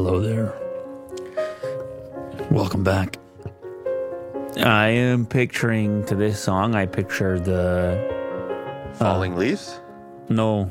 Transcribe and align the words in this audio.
Hello 0.00 0.18
there. 0.18 0.54
Welcome 2.50 2.82
back. 2.82 3.18
I 4.56 4.88
am 4.88 5.26
picturing 5.26 6.06
to 6.06 6.14
this 6.14 6.42
song, 6.42 6.74
I 6.74 6.86
picture 6.86 7.38
the. 7.38 8.00
Falling 8.94 9.36
leaves? 9.36 9.78
No, 10.30 10.70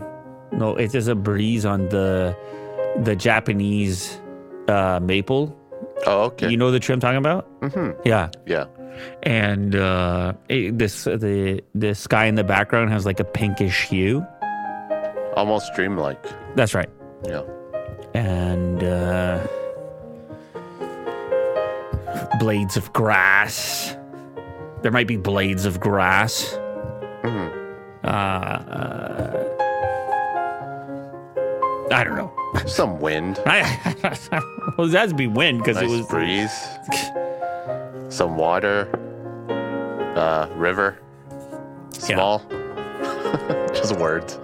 no, 0.52 0.75
it's 0.77 0.95
a 0.95 1.13
breeze 1.13 1.63
on 1.63 1.89
the 1.89 2.36
the 3.04 3.15
Japanese 3.15 4.20
uh, 4.68 5.00
maple. 5.00 5.55
Oh, 6.07 6.23
okay. 6.34 6.50
You 6.50 6.57
know 6.57 6.71
the 6.71 6.80
tree 6.80 6.93
I'm 6.93 7.00
talking 7.00 7.18
about? 7.18 7.46
mm-hmm. 7.61 8.02
Yeah. 8.05 8.32
Yeah. 8.48 8.66
And 9.21 9.75
uh, 9.75 10.34
it, 10.50 10.80
this 10.80 11.04
the 11.04 11.61
the 11.75 11.93
sky 11.93 12.25
in 12.25 12.34
the 12.34 12.43
background 12.43 12.89
has 12.89 13.05
like 13.05 13.20
a 13.20 13.25
pinkish 13.25 13.89
hue. 13.89 14.25
Almost 15.36 15.75
dreamlike. 15.75 16.25
That's 16.55 16.73
right. 16.73 16.89
Yeah. 17.27 17.43
Uh, 18.89 19.48
blades 22.39 22.77
of 22.77 22.91
grass. 22.93 23.95
There 24.81 24.91
might 24.91 25.07
be 25.07 25.17
blades 25.17 25.66
of 25.66 25.80
grass. 25.80 26.53
Mhm. 27.23 27.52
Uh, 28.03 28.07
uh, 28.07 29.45
I 31.91 32.03
don't 32.03 32.16
know. 32.16 32.31
Some 32.66 32.99
wind. 32.99 33.39
I, 33.45 33.61
well, 34.77 34.88
it 34.88 34.94
has 34.94 35.09
to 35.11 35.16
be 35.16 35.27
wind 35.27 35.59
because 35.59 35.75
Nice 35.77 35.85
it 35.85 35.97
was. 35.97 36.08
breeze. 36.08 36.67
Some 38.16 38.38
water. 38.38 38.88
Uh, 40.16 40.47
river. 40.55 40.97
Small. 41.91 42.39
Just 43.73 43.95
words. 43.97 44.35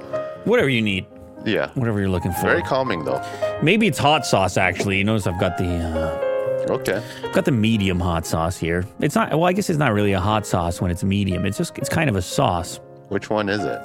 Whatever 0.45 0.69
you 0.69 0.81
need, 0.81 1.05
Yeah. 1.45 1.69
whatever 1.73 1.99
you're 1.99 2.09
looking 2.09 2.31
for. 2.33 2.41
Very 2.43 2.61
calming 2.61 3.03
though. 3.05 3.21
Maybe 3.61 3.87
it's 3.87 3.97
hot 3.97 4.25
sauce. 4.25 4.57
Actually, 4.57 4.97
you 4.97 5.03
notice 5.03 5.27
I've 5.27 5.39
got 5.39 5.57
the 5.57 5.65
uh, 5.65 6.25
Okay. 6.69 7.03
I've 7.23 7.33
got 7.33 7.45
the 7.45 7.51
medium 7.51 7.99
hot 7.99 8.25
sauce 8.25 8.57
here. 8.57 8.85
It's 8.99 9.15
not. 9.15 9.31
Well, 9.31 9.45
I 9.45 9.53
guess 9.53 9.69
it's 9.69 9.79
not 9.79 9.93
really 9.93 10.13
a 10.13 10.19
hot 10.19 10.45
sauce 10.45 10.81
when 10.81 10.89
it's 10.89 11.03
medium. 11.03 11.45
It's 11.45 11.57
just 11.57 11.77
it's 11.77 11.89
kind 11.89 12.09
of 12.09 12.15
a 12.15 12.21
sauce. 12.21 12.79
Which 13.09 13.29
one 13.29 13.49
is 13.49 13.63
it? 13.63 13.81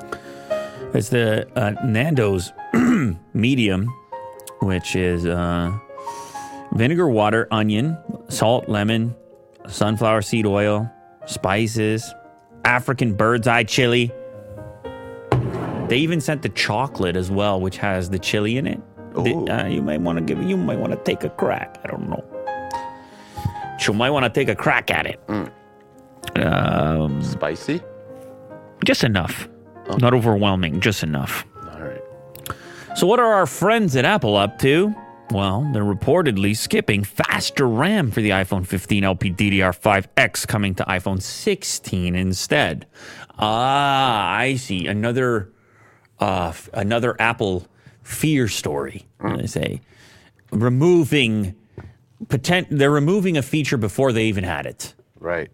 It's 0.95 1.11
the 1.11 1.47
uh, 1.57 1.73
Nando's 1.85 2.53
medium, 3.35 3.87
which 4.63 4.97
is 4.97 5.27
uh, 5.27 5.77
vinegar, 6.73 7.09
water, 7.09 7.47
onion, 7.51 7.99
salt, 8.29 8.69
lemon, 8.69 9.15
sunflower 9.69 10.23
seed 10.23 10.47
oil, 10.47 10.91
spices, 11.27 12.15
African 12.65 13.15
bird's 13.15 13.47
eye 13.47 13.65
chili. 13.65 14.11
They 15.89 15.99
even 15.99 16.21
sent 16.21 16.43
the 16.43 16.49
chocolate 16.49 17.17
as 17.17 17.31
well, 17.31 17.61
which 17.61 17.77
has 17.79 18.11
the 18.11 18.19
chili 18.19 18.57
in 18.57 18.67
it. 18.67 18.81
Ooh. 19.19 19.47
uh, 19.49 19.67
you 19.67 19.83
might 19.83 20.01
want 20.01 20.19
to 20.19 20.25
give. 20.25 20.43
You 20.43 20.57
might 20.57 20.79
want 20.79 20.93
to 20.93 20.99
take 20.99 21.25
a 21.25 21.31
crack. 21.31 21.79
I 21.85 21.89
don't 21.89 22.09
know. 22.09 22.25
You 23.87 23.95
might 23.95 24.11
want 24.11 24.25
to 24.25 24.31
take 24.31 24.49
a 24.49 24.55
crack 24.55 24.91
at 24.91 25.07
it. 25.07 25.21
Um, 26.37 27.23
Spicy? 27.23 27.81
just 28.85 29.05
enough, 29.05 29.49
not 29.99 30.15
overwhelming. 30.15 30.81
Just 30.81 31.03
enough. 31.03 31.45
All 31.73 31.81
right. 31.81 32.03
So, 32.95 33.07
what 33.07 33.19
are 33.21 33.33
our 33.33 33.47
friends 33.47 33.97
at 33.97 34.05
Apple 34.05 34.37
up 34.37 34.59
to? 34.61 34.95
Well, 35.31 35.69
they're 35.73 35.85
reportedly 35.85 36.57
skipping 36.57 37.05
faster 37.05 37.67
RAM 37.69 38.11
for 38.11 38.21
the 38.21 38.31
iPhone 38.31 38.67
15 38.67 39.05
LPDDR5X 39.05 40.47
coming 40.49 40.75
to 40.75 40.85
iPhone 40.85 41.23
16 41.23 42.17
instead. 42.17 42.87
Ah, 43.39 44.33
I 44.37 44.57
see. 44.57 44.87
Another 44.87 45.53
uh, 46.19 46.53
another 46.75 47.17
Apple 47.21 47.67
fear 48.03 48.49
story. 48.49 49.07
They 49.23 49.47
say 49.47 49.81
removing 50.51 51.55
potent, 52.29 52.69
they're 52.71 52.91
removing 52.91 53.37
a 53.37 53.43
feature 53.43 53.77
before 53.77 54.13
they 54.13 54.25
even 54.25 54.45
had 54.45 54.67
it 54.67 54.95
Right. 55.19 55.51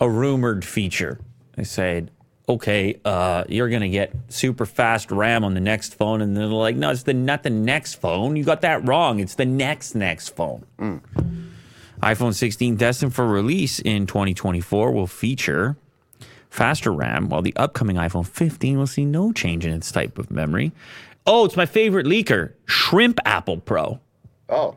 a 0.00 0.08
rumored 0.08 0.64
feature. 0.64 1.20
They 1.56 1.64
said, 1.64 2.10
okay, 2.48 2.98
uh, 3.04 3.44
you're 3.48 3.68
gonna 3.68 3.88
get 3.88 4.12
super 4.28 4.66
fast 4.66 5.10
RAM 5.10 5.44
on 5.44 5.54
the 5.54 5.60
next 5.60 5.94
phone, 5.94 6.20
and 6.22 6.36
they're 6.36 6.46
like, 6.46 6.76
no, 6.76 6.90
it's 6.90 7.02
the 7.04 7.14
not 7.14 7.42
the 7.42 7.50
next 7.50 7.94
phone. 7.94 8.36
You 8.36 8.44
got 8.44 8.62
that 8.62 8.86
wrong. 8.88 9.20
It's 9.20 9.34
the 9.34 9.46
next 9.46 9.94
next 9.94 10.30
phone. 10.34 10.64
iPhone 12.02 12.34
16 12.34 12.76
destined 12.76 13.14
for 13.14 13.26
release 13.26 13.78
in 13.78 14.06
2024 14.06 14.90
will 14.92 15.06
feature 15.06 15.76
faster 16.50 16.92
RAM, 16.92 17.28
while 17.28 17.42
the 17.42 17.54
upcoming 17.56 17.96
iPhone 17.96 18.26
15 18.26 18.76
will 18.78 18.86
see 18.86 19.04
no 19.04 19.32
change 19.32 19.64
in 19.64 19.72
its 19.72 19.92
type 19.92 20.18
of 20.18 20.30
memory. 20.30 20.72
Oh, 21.26 21.44
it's 21.44 21.56
my 21.56 21.66
favorite 21.66 22.06
leaker, 22.06 22.52
Shrimp 22.66 23.20
Apple 23.24 23.58
Pro. 23.58 24.00
Oh. 24.48 24.76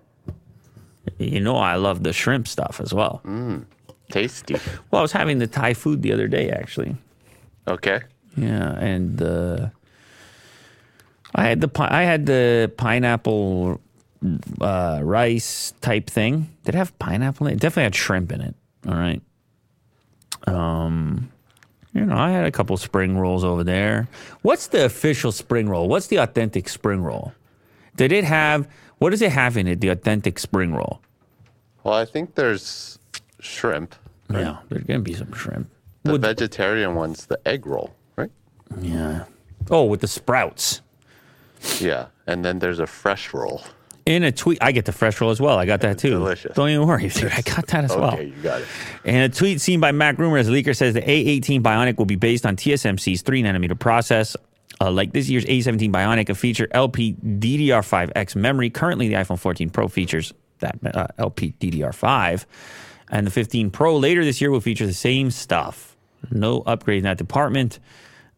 You 1.17 1.39
know 1.39 1.57
I 1.57 1.75
love 1.75 2.03
the 2.03 2.13
shrimp 2.13 2.47
stuff 2.47 2.79
as 2.81 2.93
well. 2.93 3.21
Tasty. 4.11 4.55
Well, 4.91 4.99
I 4.99 5.01
was 5.01 5.11
having 5.11 5.39
the 5.39 5.47
Thai 5.47 5.73
food 5.73 6.01
the 6.01 6.11
other 6.11 6.27
day, 6.27 6.49
actually. 6.49 6.95
Okay. 7.67 8.01
Yeah, 8.37 8.77
and 8.77 9.21
uh, 9.21 9.69
I 11.33 11.45
had 11.45 11.61
the 11.61 11.67
pi- 11.67 11.89
I 11.89 12.03
had 12.03 12.25
the 12.25 12.71
pineapple 12.77 13.79
uh, 14.61 14.99
rice 15.01 15.73
type 15.81 16.09
thing. 16.09 16.49
Did 16.63 16.75
it 16.75 16.77
have 16.77 16.97
pineapple 16.99 17.47
in 17.47 17.53
it? 17.53 17.55
it? 17.55 17.59
Definitely 17.61 17.83
had 17.83 17.95
shrimp 17.95 18.31
in 18.31 18.41
it. 18.41 18.55
All 18.87 18.93
right. 18.95 19.21
Um, 20.47 21.31
you 21.95 22.05
know, 22.05 22.17
I 22.17 22.29
had 22.29 22.45
a 22.45 22.51
couple 22.51 22.75
spring 22.75 23.17
rolls 23.17 23.43
over 23.45 23.63
there. 23.63 24.07
What's 24.41 24.67
the 24.67 24.83
official 24.85 25.31
spring 25.31 25.69
roll? 25.69 25.87
What's 25.87 26.07
the 26.07 26.17
authentic 26.17 26.67
spring 26.67 27.01
roll? 27.01 27.33
Did 27.95 28.11
it 28.11 28.25
have? 28.25 28.67
What 28.97 29.11
does 29.11 29.21
it 29.21 29.31
have 29.31 29.55
in 29.55 29.65
it? 29.67 29.79
The 29.79 29.89
authentic 29.89 30.37
spring 30.37 30.73
roll. 30.73 30.99
Well, 31.83 31.93
I 31.93 32.03
think 32.05 32.35
there's 32.35 32.99
shrimp. 33.39 33.95
Yeah, 34.29 34.57
there's 34.69 34.83
gonna 34.83 34.99
be 34.99 35.13
some 35.13 35.31
shrimp. 35.31 35.69
The 36.03 36.11
Would- 36.13 36.21
vegetarian 36.21 36.95
one's 36.95 37.27
the 37.27 37.39
egg 37.47 37.65
roll, 37.65 37.95
right? 38.17 38.31
Yeah. 38.81 39.23
Oh, 39.71 39.85
with 39.85 40.01
the 40.01 40.07
sprouts. 40.07 40.81
Yeah. 41.79 42.07
And 42.27 42.43
then 42.43 42.59
there's 42.59 42.79
a 42.79 42.87
fresh 42.87 43.33
roll. 43.33 43.61
In 44.05 44.23
a 44.23 44.31
tweet, 44.31 44.59
I 44.61 44.71
get 44.71 44.85
the 44.85 44.91
fresh 44.91 45.19
roll 45.19 45.31
as 45.31 45.41
well. 45.41 45.57
I 45.57 45.65
got 45.65 45.81
that 45.81 45.97
too. 45.97 46.11
delicious. 46.11 46.55
Don't 46.55 46.69
even 46.69 46.85
worry, 46.85 47.09
dude. 47.09 47.31
I 47.31 47.41
got 47.41 47.65
that 47.67 47.85
as 47.85 47.91
Okay, 47.91 47.99
well. 47.99 48.13
Okay, 48.13 48.25
you 48.25 48.41
got 48.43 48.61
it. 48.61 48.67
In 49.03 49.15
a 49.15 49.29
tweet 49.29 49.59
seen 49.61 49.79
by 49.79 49.91
Mac 49.91 50.19
Rumors, 50.19 50.45
the 50.45 50.53
leaker 50.53 50.75
says 50.75 50.93
the 50.93 51.01
A18 51.01 51.61
Bionic 51.61 51.97
will 51.97 52.05
be 52.05 52.15
based 52.15 52.45
on 52.45 52.55
TSMC's 52.55 53.23
3 53.23 53.41
nanometer 53.41 53.77
process. 53.79 54.37
Uh, 54.79 54.91
like 54.91 55.11
this 55.13 55.27
year's 55.27 55.45
A17 55.45 55.91
Bionic, 55.91 56.29
a 56.29 56.35
feature 56.35 56.67
LPDDR5X 56.67 58.35
memory. 58.35 58.69
Currently, 58.69 59.07
the 59.07 59.15
iPhone 59.15 59.39
14 59.39 59.69
Pro 59.71 59.87
features 59.87 60.33
that 60.59 60.77
uh, 60.93 61.07
LPDDR5. 61.17 62.45
And 63.09 63.25
the 63.25 63.31
15 63.31 63.71
Pro 63.71 63.97
later 63.97 64.23
this 64.23 64.39
year 64.39 64.51
will 64.51 64.61
feature 64.61 64.85
the 64.85 64.93
same 64.93 65.31
stuff. 65.31 65.95
No 66.31 66.61
upgrade 66.61 66.99
in 66.99 67.03
that 67.05 67.17
department. 67.17 67.79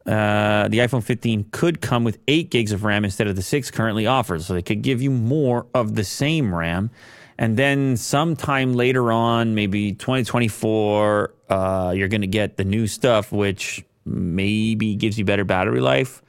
Uh, 0.08 0.70
the 0.70 0.78
iPhone 0.80 1.04
15 1.04 1.48
could 1.52 1.82
come 1.82 2.06
with 2.06 2.18
8 2.30 2.50
gigs 2.50 2.72
of 2.72 2.86
RAM 2.86 3.04
instead 3.04 3.28
of 3.28 3.36
the 3.36 3.42
6 3.42 3.72
currently 3.72 4.08
offered. 4.08 4.42
So 4.42 4.54
they 4.54 4.62
could 4.62 4.82
give 4.82 5.02
you 5.02 5.12
more 5.12 5.66
of 5.74 5.96
the 5.96 6.04
same 6.06 6.56
RAM. 6.56 6.90
And 7.38 7.58
then 7.58 7.98
sometime 7.98 8.74
later 8.74 9.12
on, 9.12 9.54
maybe 9.54 9.94
2024, 9.94 11.34
uh, 11.50 11.94
you're 11.96 12.08
going 12.08 12.22
to 12.22 12.28
get 12.28 12.58
the 12.58 12.64
new 12.64 12.88
stuff, 12.88 13.32
which 13.32 13.86
maybe 14.06 14.96
gives 14.96 15.20
you 15.20 15.26
better 15.26 15.44
battery 15.44 15.82
life. 15.82 16.22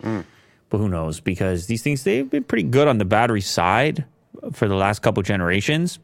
But 0.70 0.78
who 0.78 0.88
knows? 0.88 1.20
Because 1.20 1.66
these 1.66 1.82
things, 1.82 2.02
they've 2.02 2.28
been 2.28 2.44
pretty 2.44 2.64
good 2.64 2.88
on 2.88 2.98
the 2.98 3.04
battery 3.06 3.40
side 3.40 4.04
for 4.52 4.68
the 4.68 4.74
last 4.74 5.00
couple 5.00 5.22
generations. 5.22 5.98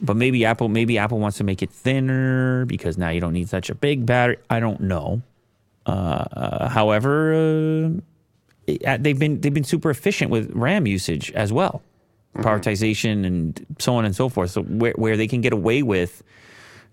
But 0.00 0.16
maybe 0.16 0.44
Apple, 0.44 0.68
maybe 0.68 0.98
Apple 0.98 1.18
wants 1.18 1.36
to 1.38 1.44
make 1.44 1.62
it 1.62 1.70
thinner 1.70 2.64
because 2.64 2.96
now 2.96 3.10
you 3.10 3.20
don't 3.20 3.32
need 3.32 3.48
such 3.48 3.70
a 3.70 3.74
big 3.74 4.06
battery. 4.06 4.38
I 4.48 4.60
don't 4.60 4.80
know. 4.80 5.22
Uh, 5.86 6.68
however, 6.68 7.34
uh, 7.34 8.96
they've 8.98 9.18
been 9.18 9.40
they've 9.40 9.54
been 9.54 9.64
super 9.64 9.90
efficient 9.90 10.30
with 10.30 10.50
RAM 10.52 10.86
usage 10.86 11.30
as 11.32 11.52
well, 11.52 11.82
prioritization 12.36 13.26
and 13.26 13.66
so 13.78 13.94
on 13.96 14.04
and 14.04 14.16
so 14.16 14.28
forth. 14.28 14.50
So 14.50 14.62
where 14.62 14.94
where 14.96 15.16
they 15.16 15.28
can 15.28 15.40
get 15.40 15.52
away 15.52 15.82
with 15.82 16.22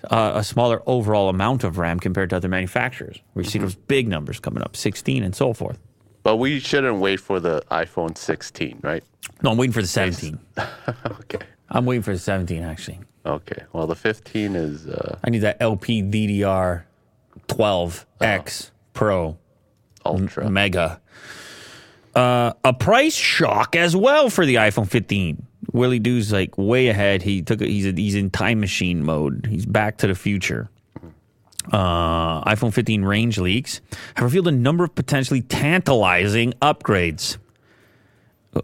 uh, 0.10 0.34
a 0.36 0.44
smaller 0.44 0.82
overall 0.86 1.30
amount 1.30 1.64
of 1.64 1.78
RAM 1.78 2.00
compared 2.00 2.30
to 2.32 2.36
other 2.36 2.50
manufacturers, 2.50 3.20
you 3.36 3.44
see 3.44 3.60
those 3.60 3.76
big 3.76 4.08
numbers 4.08 4.40
coming 4.40 4.64
up, 4.64 4.76
16 4.76 5.24
and 5.24 5.36
so 5.36 5.54
forth. 5.54 5.80
But 6.24 6.38
we 6.38 6.60
shouldn't 6.60 6.98
wait 7.00 7.20
for 7.20 7.40
the 7.40 7.64
iPhone 7.72 8.18
16, 8.18 8.80
right? 8.84 9.04
No, 9.42 9.52
I'm 9.52 9.58
waiting 9.58 9.74
for 9.74 9.82
the 9.82 9.88
17. 9.88 10.40
Okay. 11.22 11.46
I'm 11.70 11.86
waiting 11.86 12.02
for 12.02 12.12
the 12.12 12.20
17 12.20 12.64
actually. 12.64 13.00
Okay. 13.26 13.64
Well, 13.72 13.88
the 13.88 13.96
15 13.96 14.56
is 14.56 14.88
uh, 14.88 15.18
I 15.24 15.30
need 15.30 15.40
that 15.40 15.60
LPDDR 15.60 16.84
12X 17.48 18.71
Pro 18.94 19.38
ultra. 20.06 20.50
Mega. 20.50 21.02
Uh, 22.16 22.54
a 22.64 22.74
price 22.74 23.16
shock 23.16 23.76
as 23.76 23.96
well 23.96 24.30
for 24.30 24.46
the 24.46 24.56
iPhone 24.56 24.88
15. 24.90 25.46
Willie 25.72 26.00
Doo's 26.00 26.34
like 26.34 26.58
way 26.58 26.90
ahead. 26.90 27.22
He 27.22 27.42
took 27.42 27.62
a, 27.62 27.66
he's 27.66 27.86
a, 27.86 27.92
he's 27.92 28.16
in 28.16 28.30
time 28.30 28.60
machine 28.60 29.04
mode. 29.04 29.48
He's 29.50 29.66
back 29.66 29.98
to 30.00 30.08
the 30.08 30.16
future. 30.16 30.70
Uh, 31.72 32.44
iPhone 32.46 32.74
15 32.74 33.04
range 33.06 33.38
leaks 33.38 33.82
have 34.16 34.26
revealed 34.26 34.48
a 34.48 34.52
number 34.52 34.84
of 34.84 34.96
potentially 34.96 35.42
tantalizing 35.42 36.54
upgrades. 36.62 37.38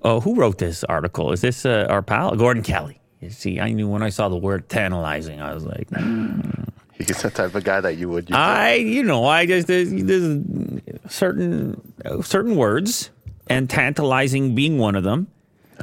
Oh, 0.01 0.19
who 0.19 0.35
wrote 0.35 0.57
this 0.57 0.83
article? 0.83 1.31
Is 1.31 1.41
this 1.41 1.65
uh, 1.65 1.85
our 1.89 2.01
pal 2.01 2.35
Gordon 2.35 2.63
Kelly? 2.63 2.99
You 3.21 3.29
see, 3.29 3.59
I 3.59 3.71
knew 3.71 3.87
when 3.87 4.03
I 4.03 4.09
saw 4.09 4.29
the 4.29 4.35
word 4.35 4.67
tantalizing, 4.67 5.39
I 5.39 5.53
was 5.53 5.63
like, 5.63 5.87
He's 7.07 7.21
the 7.21 7.29
type 7.29 7.53
of 7.53 7.63
guy 7.63 7.79
that 7.79 7.97
you 7.97 8.09
would. 8.09 8.29
Use 8.29 8.35
I, 8.35 8.73
you 8.75 9.03
know, 9.03 9.25
I 9.25 9.45
just 9.45 9.67
there's, 9.67 9.91
there's 9.91 10.41
certain 11.07 11.93
certain 12.23 12.55
words, 12.55 13.11
and 13.47 13.69
tantalizing 13.69 14.55
being 14.55 14.77
one 14.77 14.95
of 14.95 15.03
them. 15.03 15.27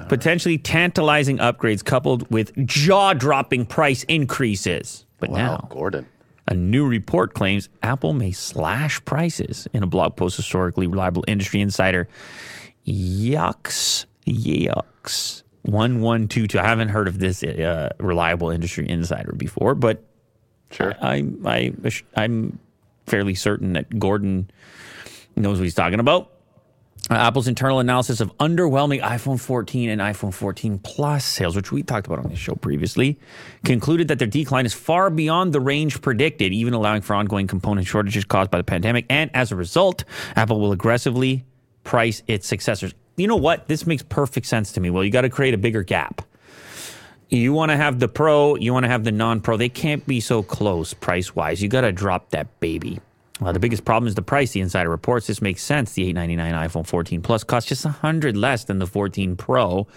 Potentially 0.08 0.58
tantalizing 0.58 1.38
upgrades 1.38 1.84
coupled 1.84 2.28
with 2.28 2.52
jaw-dropping 2.66 3.64
price 3.66 4.02
increases. 4.04 5.06
But 5.20 5.30
wow, 5.30 5.36
now, 5.36 5.68
Gordon. 5.70 6.08
a 6.48 6.54
new 6.54 6.84
report 6.84 7.34
claims 7.34 7.68
Apple 7.80 8.12
may 8.12 8.32
slash 8.32 9.04
prices 9.04 9.68
in 9.72 9.84
a 9.84 9.86
blog 9.86 10.16
post. 10.16 10.36
Historically 10.36 10.88
reliable 10.88 11.24
industry 11.28 11.60
insider 11.60 12.08
Yucks 12.84 14.06
Yucks 14.26 15.44
one 15.62 16.00
one 16.00 16.26
two 16.26 16.48
two. 16.48 16.58
I 16.58 16.64
haven't 16.64 16.88
heard 16.88 17.06
of 17.06 17.20
this 17.20 17.44
uh, 17.44 17.90
reliable 18.00 18.50
industry 18.50 18.88
insider 18.88 19.32
before, 19.32 19.76
but 19.76 20.02
Sure. 20.74 20.94
I, 21.00 21.24
I, 21.44 21.72
I'm 22.16 22.58
fairly 23.06 23.36
certain 23.36 23.74
that 23.74 23.96
Gordon 23.98 24.50
knows 25.36 25.58
what 25.58 25.64
he's 25.64 25.74
talking 25.74 26.00
about. 26.00 26.32
Uh, 27.10 27.14
Apple's 27.14 27.46
internal 27.46 27.80
analysis 27.80 28.20
of 28.20 28.36
underwhelming 28.38 29.00
iPhone 29.02 29.38
14 29.38 29.90
and 29.90 30.00
iPhone 30.00 30.32
14 30.32 30.78
Plus 30.78 31.24
sales, 31.24 31.54
which 31.54 31.70
we 31.70 31.82
talked 31.82 32.06
about 32.06 32.18
on 32.18 32.30
this 32.30 32.38
show 32.38 32.54
previously, 32.54 33.20
concluded 33.62 34.08
that 34.08 34.18
their 34.18 34.26
decline 34.26 34.66
is 34.66 34.72
far 34.72 35.10
beyond 35.10 35.52
the 35.52 35.60
range 35.60 36.00
predicted, 36.00 36.52
even 36.52 36.72
allowing 36.72 37.02
for 37.02 37.14
ongoing 37.14 37.46
component 37.46 37.86
shortages 37.86 38.24
caused 38.24 38.50
by 38.50 38.58
the 38.58 38.64
pandemic. 38.64 39.04
And 39.10 39.30
as 39.34 39.52
a 39.52 39.56
result, 39.56 40.04
Apple 40.34 40.58
will 40.58 40.72
aggressively 40.72 41.44
price 41.84 42.22
its 42.26 42.48
successors. 42.48 42.94
You 43.16 43.28
know 43.28 43.36
what? 43.36 43.68
This 43.68 43.86
makes 43.86 44.02
perfect 44.02 44.46
sense 44.46 44.72
to 44.72 44.80
me. 44.80 44.90
Well, 44.90 45.04
you 45.04 45.10
got 45.10 45.20
to 45.22 45.30
create 45.30 45.54
a 45.54 45.58
bigger 45.58 45.82
gap. 45.84 46.22
You 47.34 47.52
want 47.52 47.72
to 47.72 47.76
have 47.76 47.98
the 47.98 48.06
pro, 48.06 48.54
you 48.54 48.72
want 48.72 48.84
to 48.84 48.88
have 48.88 49.02
the 49.02 49.10
non 49.10 49.40
pro. 49.40 49.56
They 49.56 49.68
can't 49.68 50.06
be 50.06 50.20
so 50.20 50.42
close 50.42 50.94
price 50.94 51.34
wise. 51.34 51.60
You 51.60 51.68
got 51.68 51.80
to 51.80 51.90
drop 51.90 52.30
that 52.30 52.60
baby. 52.60 53.00
Well, 53.40 53.52
the 53.52 53.58
biggest 53.58 53.84
problem 53.84 54.06
is 54.06 54.14
the 54.14 54.22
price. 54.22 54.52
The 54.52 54.60
insider 54.60 54.88
reports 54.88 55.26
this 55.26 55.42
makes 55.42 55.60
sense. 55.60 55.94
The 55.94 56.04
899 56.04 56.68
iPhone 56.68 56.86
14 56.86 57.22
Plus 57.22 57.42
costs 57.42 57.68
just 57.68 57.84
100 57.84 58.36
less 58.36 58.64
than 58.64 58.78
the 58.78 58.86
14 58.86 59.34
Pro. 59.34 59.88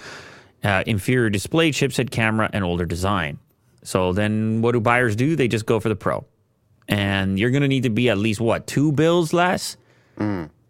Uh, 0.63 0.83
inferior 0.87 1.29
display, 1.29 1.71
chipset, 1.71 2.09
camera, 2.09 2.49
and 2.51 2.63
older 2.63 2.85
design. 2.85 3.37
So 3.83 4.13
then 4.13 4.63
what 4.63 4.71
do 4.71 4.79
buyers 4.79 5.15
do? 5.15 5.35
They 5.35 5.47
just 5.47 5.67
go 5.67 5.79
for 5.79 5.89
the 5.89 5.95
Pro. 5.95 6.25
And 6.87 7.37
you're 7.37 7.51
going 7.51 7.61
to 7.61 7.67
need 7.67 7.83
to 7.83 7.91
be 7.91 8.09
at 8.09 8.17
least 8.17 8.41
what, 8.41 8.65
two 8.65 8.91
bills 8.91 9.31
less? 9.31 9.77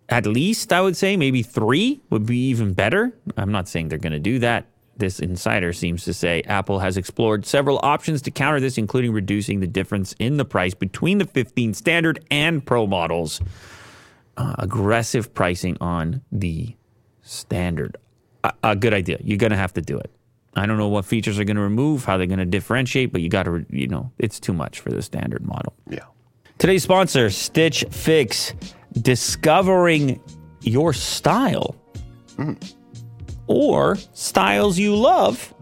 At 0.10 0.26
least, 0.26 0.74
I 0.74 0.82
would 0.82 0.98
say, 0.98 1.16
maybe 1.16 1.44
three 1.44 2.02
would 2.10 2.26
be 2.26 2.50
even 2.50 2.74
better. 2.74 3.14
I'm 3.38 3.54
not 3.54 3.70
saying 3.70 3.88
they're 3.88 3.98
going 3.98 4.12
to 4.12 4.20
do 4.20 4.40
that. 4.40 4.66
This 4.98 5.20
insider 5.20 5.74
seems 5.74 6.04
to 6.06 6.14
say 6.14 6.42
Apple 6.44 6.80
has 6.80 6.98
explored 6.98 7.46
several 7.46 7.80
options 7.84 8.22
to 8.24 8.32
counter 8.32 8.60
this, 8.60 8.78
including 8.78 9.14
reducing 9.14 9.60
the 9.60 9.68
difference 9.68 10.14
in 10.20 10.38
the 10.38 10.46
price 10.46 10.74
between 10.74 11.20
the 11.20 11.26
15 11.26 11.74
standard 11.74 12.26
and 12.32 12.66
Pro 12.66 12.88
models. 12.88 13.42
Uh, 14.38 14.56
aggressive 14.60 15.34
pricing 15.34 15.78
on 15.82 16.22
the 16.32 16.76
standard. 17.22 17.98
A, 18.44 18.54
a 18.64 18.76
good 18.76 18.94
idea. 18.94 19.18
You're 19.24 19.38
going 19.38 19.52
to 19.52 19.58
have 19.58 19.74
to 19.74 19.82
do 19.82 19.98
it. 19.98 20.12
I 20.56 20.66
don't 20.66 20.78
know 20.78 20.88
what 20.88 21.06
features 21.06 21.40
are 21.40 21.44
going 21.44 21.58
to 21.58 21.62
remove, 21.62 22.06
how 22.06 22.18
they're 22.18 22.28
going 22.28 22.40
to 22.40 22.46
differentiate, 22.46 23.12
but 23.12 23.22
you 23.22 23.30
got 23.30 23.44
to, 23.44 23.66
you 23.70 23.88
know, 23.88 24.12
it's 24.18 24.40
too 24.40 24.54
much 24.54 24.80
for 24.80 24.90
the 24.90 25.02
standard 25.02 25.46
model. 25.46 25.74
Yeah. 25.90 26.06
Today's 26.58 26.84
sponsor, 26.84 27.30
Stitch 27.30 27.86
Fix, 27.92 28.54
discovering 29.00 30.20
your 30.62 30.94
style 30.94 31.76
or 33.48 33.98
styles 34.14 34.78
you 34.78 34.96
love 34.96 35.54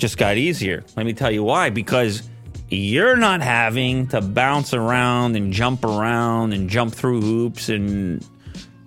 just 0.00 0.16
got 0.16 0.36
easier. 0.36 0.82
Let 0.96 1.06
me 1.06 1.12
tell 1.12 1.30
you 1.30 1.44
why. 1.44 1.70
Because 1.70 2.28
you're 2.70 3.16
not 3.16 3.42
having 3.42 4.08
to 4.08 4.20
bounce 4.20 4.74
around 4.74 5.36
and 5.36 5.52
jump 5.52 5.84
around 5.84 6.52
and 6.52 6.68
jump 6.68 6.94
through 6.94 7.20
hoops 7.20 7.68
and 7.68 8.26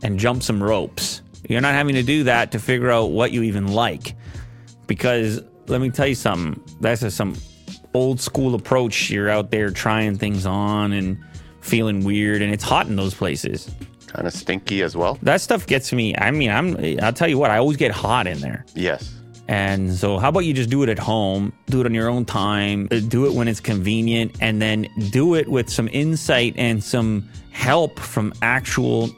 and 0.01 0.19
jump 0.19 0.43
some 0.43 0.61
ropes. 0.61 1.21
You're 1.47 1.61
not 1.61 1.73
having 1.73 1.95
to 1.95 2.03
do 2.03 2.25
that 2.25 2.51
to 2.53 2.59
figure 2.59 2.89
out 2.89 3.11
what 3.11 3.31
you 3.31 3.43
even 3.43 3.67
like. 3.67 4.15
Because 4.87 5.41
let 5.67 5.79
me 5.79 5.89
tell 5.91 6.07
you 6.07 6.15
something. 6.15 6.61
That's 6.81 7.03
a, 7.03 7.11
some 7.11 7.37
old 7.93 8.19
school 8.19 8.55
approach. 8.55 9.09
You're 9.09 9.29
out 9.29 9.51
there 9.51 9.69
trying 9.69 10.17
things 10.17 10.45
on 10.45 10.91
and 10.91 11.17
feeling 11.61 12.03
weird, 12.03 12.41
and 12.41 12.53
it's 12.53 12.63
hot 12.63 12.87
in 12.87 12.97
those 12.97 13.13
places. 13.13 13.73
Kind 14.13 14.27
of 14.27 14.33
stinky 14.33 14.83
as 14.83 14.95
well. 14.95 15.17
That 15.23 15.41
stuff 15.41 15.65
gets 15.65 15.91
me. 15.91 16.15
I 16.17 16.31
mean, 16.31 16.51
I'm. 16.51 16.77
I'll 17.01 17.13
tell 17.13 17.27
you 17.27 17.37
what. 17.39 17.49
I 17.51 17.57
always 17.57 17.77
get 17.77 17.91
hot 17.91 18.27
in 18.27 18.39
there. 18.39 18.63
Yes. 18.75 19.11
And 19.47 19.93
so, 19.93 20.19
how 20.19 20.29
about 20.29 20.41
you 20.41 20.53
just 20.53 20.69
do 20.69 20.83
it 20.83 20.89
at 20.89 20.99
home? 20.99 21.51
Do 21.67 21.81
it 21.81 21.85
on 21.85 21.93
your 21.93 22.09
own 22.09 22.23
time. 22.23 22.87
uh, 22.91 22.99
Do 23.07 23.25
it 23.25 23.33
when 23.33 23.47
it's 23.47 23.59
convenient, 23.59 24.35
and 24.39 24.61
then 24.61 24.87
do 25.11 25.35
it 25.35 25.49
with 25.49 25.69
some 25.69 25.89
insight 25.91 26.53
and 26.57 26.83
some 26.83 27.27
help 27.51 27.99
from 27.99 28.33
actual 28.41 29.09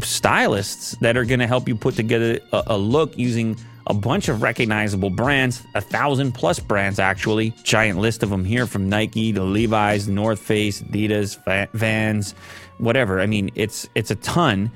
stylists 0.00 0.96
that 1.00 1.16
are 1.16 1.24
going 1.24 1.40
to 1.40 1.46
help 1.46 1.68
you 1.68 1.76
put 1.76 1.94
together 1.94 2.38
a, 2.52 2.62
a 2.68 2.78
look 2.78 3.16
using 3.18 3.56
a 3.86 3.94
bunch 3.94 4.28
of 4.28 4.42
recognizable 4.42 5.10
brands, 5.10 5.64
a 5.74 5.80
thousand 5.80 6.32
plus 6.32 6.58
brands 6.58 6.98
actually. 6.98 7.50
Giant 7.62 7.98
list 7.98 8.22
of 8.22 8.30
them 8.30 8.44
here 8.44 8.66
from 8.66 8.88
Nike 8.88 9.32
to 9.32 9.42
Levi's, 9.42 10.08
North 10.08 10.40
Face, 10.40 10.82
Adidas, 10.82 11.68
Vans, 11.72 12.34
whatever. 12.78 13.20
I 13.20 13.26
mean, 13.26 13.50
it's 13.54 13.88
it's 13.94 14.10
a 14.10 14.16
ton 14.16 14.70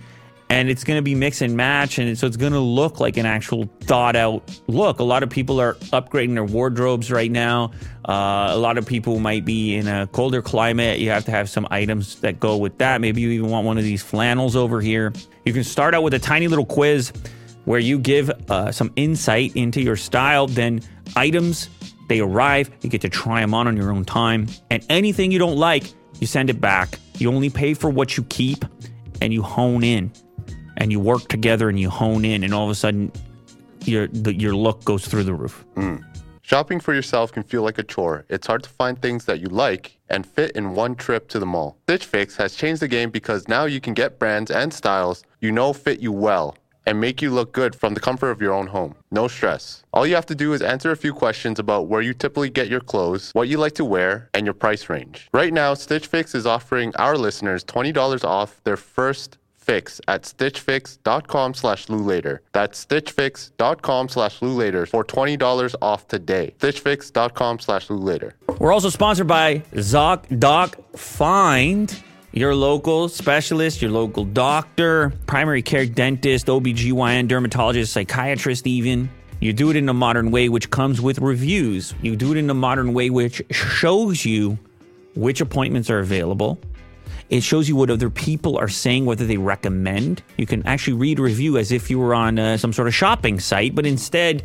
and 0.49 0.69
it's 0.69 0.83
going 0.83 0.99
to 0.99 1.03
be 1.03 1.15
mix 1.15 1.43
and 1.43 1.57
match 1.57 1.99
and 1.99 2.19
so 2.19 2.27
it's 2.27 2.37
going 2.37 2.53
to 2.53 2.59
look 2.59 2.99
like 2.99 3.17
an 3.17 3.25
actual 3.27 3.69
thought 3.83 4.17
out 4.17 4.61
look. 4.67 4.99
A 4.99 5.05
lot 5.05 5.23
of 5.23 5.31
people 5.31 5.61
are 5.61 5.75
upgrading 5.75 6.35
their 6.35 6.45
wardrobes 6.45 7.11
right 7.11 7.31
now. 7.31 7.71
Uh, 8.09 8.49
a 8.51 8.59
lot 8.59 8.77
of 8.77 8.85
people 8.85 9.21
might 9.21 9.45
be 9.45 9.77
in 9.77 9.87
a 9.87 10.09
colder 10.09 10.43
climate. 10.43 10.99
You 10.99 11.11
have 11.11 11.25
to 11.27 11.31
have 11.31 11.49
some 11.49 11.67
items 11.71 12.21
that 12.21 12.41
go 12.41 12.56
with 12.56 12.79
that. 12.79 13.01
Maybe 13.01 13.21
you 13.21 13.31
even 13.31 13.51
want 13.51 13.65
one 13.65 13.79
of 13.79 13.85
these 13.85 14.03
flannels 14.03 14.56
over 14.56 14.81
here. 14.81 15.13
You 15.45 15.53
can 15.53 15.65
start 15.65 15.95
out 15.95 16.03
with 16.03 16.15
a 16.15 16.19
tiny 16.19 16.49
little 16.49 16.67
quiz 16.67 17.13
where 17.70 17.78
you 17.78 18.00
give 18.00 18.32
uh, 18.50 18.72
some 18.72 18.93
insight 18.96 19.55
into 19.55 19.81
your 19.81 19.94
style 19.94 20.49
then 20.49 20.81
items 21.14 21.70
they 22.08 22.19
arrive. 22.19 22.69
You 22.81 22.90
get 22.90 23.00
to 23.02 23.08
try 23.08 23.40
them 23.40 23.55
on 23.55 23.69
on 23.69 23.76
your 23.76 23.93
own 23.93 24.05
time. 24.05 24.49
And 24.72 24.84
anything 24.90 25.31
you 25.31 25.38
don't 25.38 25.56
like 25.56 25.84
you 26.19 26.26
send 26.26 26.50
it 26.50 26.61
back. 26.61 26.99
You 27.19 27.32
only 27.32 27.49
pay 27.49 27.75
for 27.75 27.88
what 27.88 28.17
you 28.17 28.25
keep 28.25 28.64
and 29.22 29.32
you 29.32 29.44
hone 29.44 29.84
in. 29.84 30.12
And 30.78 30.90
you 30.90 30.99
work 30.99 31.28
together 31.28 31.69
and 31.69 31.78
you 31.78 31.90
hone 31.90 32.25
in, 32.25 32.43
and 32.43 32.52
all 32.52 32.64
of 32.64 32.70
a 32.70 32.75
sudden, 32.75 33.12
your 33.84 34.08
the, 34.08 34.34
your 34.34 34.56
look 34.56 34.82
goes 34.82 35.06
through 35.06 35.24
the 35.24 35.34
roof. 35.34 35.65
Shopping 36.43 36.81
for 36.81 36.93
yourself 36.93 37.31
can 37.31 37.44
feel 37.44 37.62
like 37.62 37.79
a 37.79 37.84
chore. 37.84 38.24
It's 38.31 38.46
hard 38.48 38.65
to 38.65 38.70
find 38.70 39.00
things 39.00 39.27
that 39.27 39.41
you 39.41 39.48
like 39.48 40.00
and 40.08 40.27
fit 40.27 40.53
in 40.56 40.74
one 40.74 40.96
trip 40.96 41.29
to 41.29 41.39
the 41.39 41.46
mall. 41.46 41.77
Stitch 41.84 42.06
Fix 42.06 42.34
has 42.36 42.56
changed 42.56 42.82
the 42.82 42.89
game 42.89 43.10
because 43.10 43.46
now 43.46 43.67
you 43.67 43.81
can 43.81 43.94
get 43.94 44.19
brands 44.19 44.50
and 44.50 44.72
styles 44.72 45.22
you 45.41 45.53
know 45.53 45.72
fit 45.72 46.00
you 46.00 46.10
well 46.12 46.56
and 46.87 47.01
make 47.01 47.22
you 47.22 47.31
look 47.31 47.53
good 47.53 47.75
from 47.75 47.94
the 47.94 48.01
comfort 48.01 48.31
of 48.31 48.41
your 48.41 48.53
own 48.53 48.69
home. 48.69 48.94
No 49.10 49.29
stress. 49.29 49.82
All 49.93 50.06
you 50.06 50.15
have 50.15 50.27
to 50.27 50.34
do 50.34 50.53
is 50.53 50.63
answer 50.63 50.91
a 50.91 50.96
few 50.96 51.13
questions 51.13 51.58
about 51.58 51.89
where 51.89 52.01
you 52.01 52.15
typically 52.15 52.51
get 52.51 52.69
your 52.69 52.81
clothes, 52.81 53.31
what 53.32 53.49
you 53.49 53.58
like 53.58 53.75
to 53.75 53.84
wear, 53.84 54.29
and 54.34 54.46
your 54.46 54.55
price 54.55 54.89
range. 54.89 55.29
Right 55.32 55.53
now, 55.53 55.75
Stitch 55.75 56.06
Fix 56.06 56.34
is 56.34 56.46
offering 56.46 56.94
our 56.96 57.17
listeners 57.17 57.65
$20 57.65 58.25
off 58.25 58.60
their 58.65 58.77
first 58.77 59.39
fix 59.70 60.01
at 60.08 60.22
stitchfix.com 60.22 61.55
slash 61.55 61.87
lewlater. 61.87 62.41
That's 62.53 62.84
stitchfix.com 62.84 64.08
slash 64.08 64.41
lewlater 64.41 64.89
for 64.89 65.05
$20 65.05 65.75
off 65.81 66.08
today. 66.08 66.55
stitchfix.com 66.58 67.60
slash 67.60 67.87
lewlater. 67.89 68.32
We're 68.58 68.72
also 68.72 68.89
sponsored 68.89 69.29
by 69.29 69.58
ZocDoc 69.75 70.99
Find. 70.99 72.03
Your 72.32 72.55
local 72.55 73.08
specialist, 73.08 73.82
your 73.82 73.91
local 73.91 74.25
doctor, 74.25 75.13
primary 75.27 75.63
care 75.63 75.84
dentist, 75.84 76.46
OBGYN, 76.46 77.27
dermatologist, 77.27 77.93
psychiatrist, 77.93 78.69
even. 78.69 79.10
You 79.41 79.53
do 79.53 79.70
it 79.70 79.77
in 79.77 79.89
a 79.89 79.94
modern 79.94 80.31
way, 80.31 80.49
which 80.49 80.70
comes 80.70 81.01
with 81.01 81.19
reviews. 81.19 81.93
You 82.03 82.15
do 82.15 82.31
it 82.31 82.37
in 82.37 82.49
a 82.49 82.55
modern 82.55 82.94
way, 82.94 83.10
which 83.10 83.43
shows 83.51 84.25
you 84.25 84.58
which 85.17 85.41
appointments 85.41 85.91
are 85.91 85.99
available. 85.99 86.60
It 87.31 87.43
shows 87.43 87.69
you 87.69 87.75
what 87.75 87.91
other 87.91 88.10
people 88.10 88.58
are 88.58 88.69
saying, 88.69 89.06
whether 89.06 89.27
they 89.27 89.37
recommend. 89.37 90.22
You 90.37 90.46
can 90.46 90.65
actually 90.67 90.99
read 90.99 91.19
a 91.19 91.22
review 91.22 91.58
as 91.58 91.72
if 91.72 91.91
you 91.91 91.99
were 91.99 92.15
on 92.15 92.39
uh, 92.39 92.56
some 92.58 92.72
sort 92.72 92.87
of 92.87 92.94
shopping 92.94 93.41
site, 93.41 93.75
but 93.75 93.87
instead, 93.87 94.44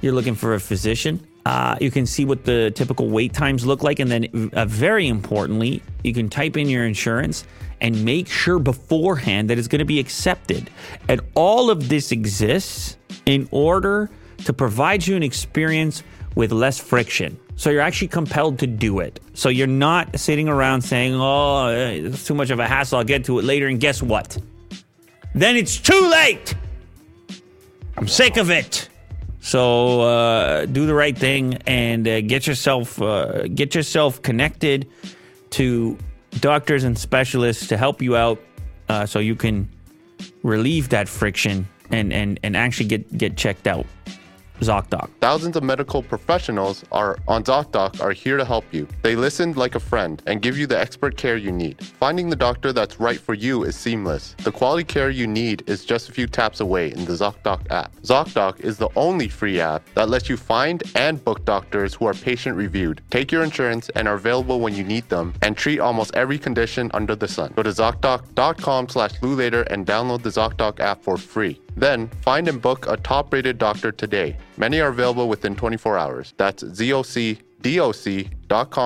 you're 0.00 0.14
looking 0.14 0.34
for 0.34 0.54
a 0.54 0.60
physician. 0.60 1.20
Uh, 1.46 1.76
you 1.80 1.92
can 1.92 2.06
see 2.06 2.24
what 2.24 2.44
the 2.44 2.72
typical 2.72 3.08
wait 3.08 3.32
times 3.32 3.64
look 3.64 3.84
like. 3.84 4.00
And 4.00 4.10
then, 4.10 4.50
uh, 4.52 4.64
very 4.64 5.06
importantly, 5.06 5.80
you 6.02 6.12
can 6.12 6.28
type 6.28 6.56
in 6.56 6.68
your 6.68 6.84
insurance 6.84 7.44
and 7.80 8.04
make 8.04 8.26
sure 8.26 8.58
beforehand 8.58 9.48
that 9.48 9.56
it's 9.56 9.68
going 9.68 9.78
to 9.78 9.84
be 9.84 10.00
accepted. 10.00 10.68
And 11.08 11.20
all 11.36 11.70
of 11.70 11.88
this 11.88 12.10
exists 12.10 12.96
in 13.26 13.46
order 13.52 14.10
to 14.44 14.52
provide 14.52 15.06
you 15.06 15.14
an 15.14 15.22
experience 15.22 16.02
with 16.34 16.50
less 16.50 16.80
friction. 16.80 17.38
So 17.54 17.70
you're 17.70 17.80
actually 17.80 18.08
compelled 18.08 18.58
to 18.58 18.66
do 18.66 18.98
it. 18.98 19.20
So 19.34 19.48
you're 19.48 19.68
not 19.68 20.18
sitting 20.18 20.48
around 20.48 20.82
saying, 20.82 21.14
oh, 21.14 21.68
it's 21.68 22.26
too 22.26 22.34
much 22.34 22.50
of 22.50 22.58
a 22.58 22.66
hassle. 22.66 22.98
I'll 22.98 23.04
get 23.04 23.24
to 23.26 23.38
it 23.38 23.44
later. 23.44 23.68
And 23.68 23.78
guess 23.78 24.02
what? 24.02 24.36
Then 25.32 25.54
it's 25.54 25.78
too 25.78 26.08
late. 26.10 26.56
I'm 27.96 28.08
sick 28.08 28.36
of 28.36 28.50
it. 28.50 28.88
So 29.46 30.00
uh, 30.00 30.66
do 30.66 30.86
the 30.86 30.94
right 30.94 31.16
thing 31.16 31.58
and 31.68 32.08
uh, 32.08 32.20
get 32.20 32.48
yourself 32.48 33.00
uh, 33.00 33.46
get 33.46 33.76
yourself 33.76 34.20
connected 34.22 34.88
to 35.50 35.96
doctors 36.40 36.82
and 36.82 36.98
specialists 36.98 37.68
to 37.68 37.76
help 37.76 38.02
you 38.02 38.16
out, 38.16 38.40
uh, 38.88 39.06
so 39.06 39.20
you 39.20 39.36
can 39.36 39.70
relieve 40.42 40.88
that 40.88 41.08
friction 41.08 41.68
and 41.92 42.12
and 42.12 42.40
and 42.42 42.56
actually 42.56 42.88
get 42.88 43.16
get 43.16 43.36
checked 43.36 43.68
out. 43.68 43.86
ZocDoc. 44.60 45.10
Thousands 45.20 45.56
of 45.56 45.62
medical 45.62 46.02
professionals 46.02 46.84
are 46.90 47.18
on 47.28 47.44
ZocDoc 47.44 48.00
are 48.00 48.12
here 48.12 48.36
to 48.36 48.44
help 48.44 48.64
you. 48.72 48.88
They 49.02 49.14
listen 49.14 49.52
like 49.52 49.74
a 49.74 49.80
friend 49.80 50.22
and 50.26 50.42
give 50.42 50.56
you 50.58 50.66
the 50.66 50.78
expert 50.78 51.16
care 51.16 51.36
you 51.36 51.52
need. 51.52 51.84
Finding 51.84 52.30
the 52.30 52.36
doctor 52.36 52.72
that's 52.72 52.98
right 52.98 53.20
for 53.20 53.34
you 53.34 53.64
is 53.64 53.76
seamless. 53.76 54.34
The 54.42 54.52
quality 54.52 54.84
care 54.84 55.10
you 55.10 55.26
need 55.26 55.62
is 55.66 55.84
just 55.84 56.08
a 56.08 56.12
few 56.12 56.26
taps 56.26 56.60
away 56.60 56.92
in 56.92 57.04
the 57.04 57.12
ZocDoc 57.12 57.70
app. 57.70 57.94
ZocDoc 58.02 58.60
is 58.60 58.78
the 58.78 58.88
only 58.96 59.28
free 59.28 59.60
app 59.60 59.82
that 59.94 60.08
lets 60.08 60.28
you 60.28 60.36
find 60.36 60.82
and 60.94 61.22
book 61.22 61.44
doctors 61.44 61.94
who 61.94 62.06
are 62.06 62.14
patient 62.14 62.56
reviewed, 62.56 63.02
take 63.10 63.30
your 63.30 63.42
insurance 63.42 63.90
and 63.90 64.08
are 64.08 64.14
available 64.14 64.60
when 64.60 64.74
you 64.74 64.84
need 64.84 65.08
them, 65.08 65.34
and 65.42 65.56
treat 65.56 65.78
almost 65.78 66.14
every 66.14 66.38
condition 66.38 66.90
under 66.94 67.14
the 67.14 67.28
sun. 67.28 67.52
Go 67.54 67.62
to 67.62 67.70
ZocDoc.com 67.70 68.88
slash 68.88 69.12
Later 69.36 69.62
and 69.62 69.86
download 69.86 70.22
the 70.22 70.30
ZocDoc 70.30 70.80
app 70.80 71.02
for 71.02 71.16
free. 71.16 71.60
Then 71.76 72.08
find 72.22 72.48
and 72.48 72.60
book 72.60 72.86
a 72.88 72.96
top 72.96 73.32
rated 73.32 73.58
doctor 73.58 73.92
today. 73.92 74.36
Many 74.56 74.80
are 74.80 74.88
available 74.88 75.28
within 75.28 75.54
24 75.54 75.98
hours. 75.98 76.34
That's 76.36 76.62
zocdoc.com 76.62 77.44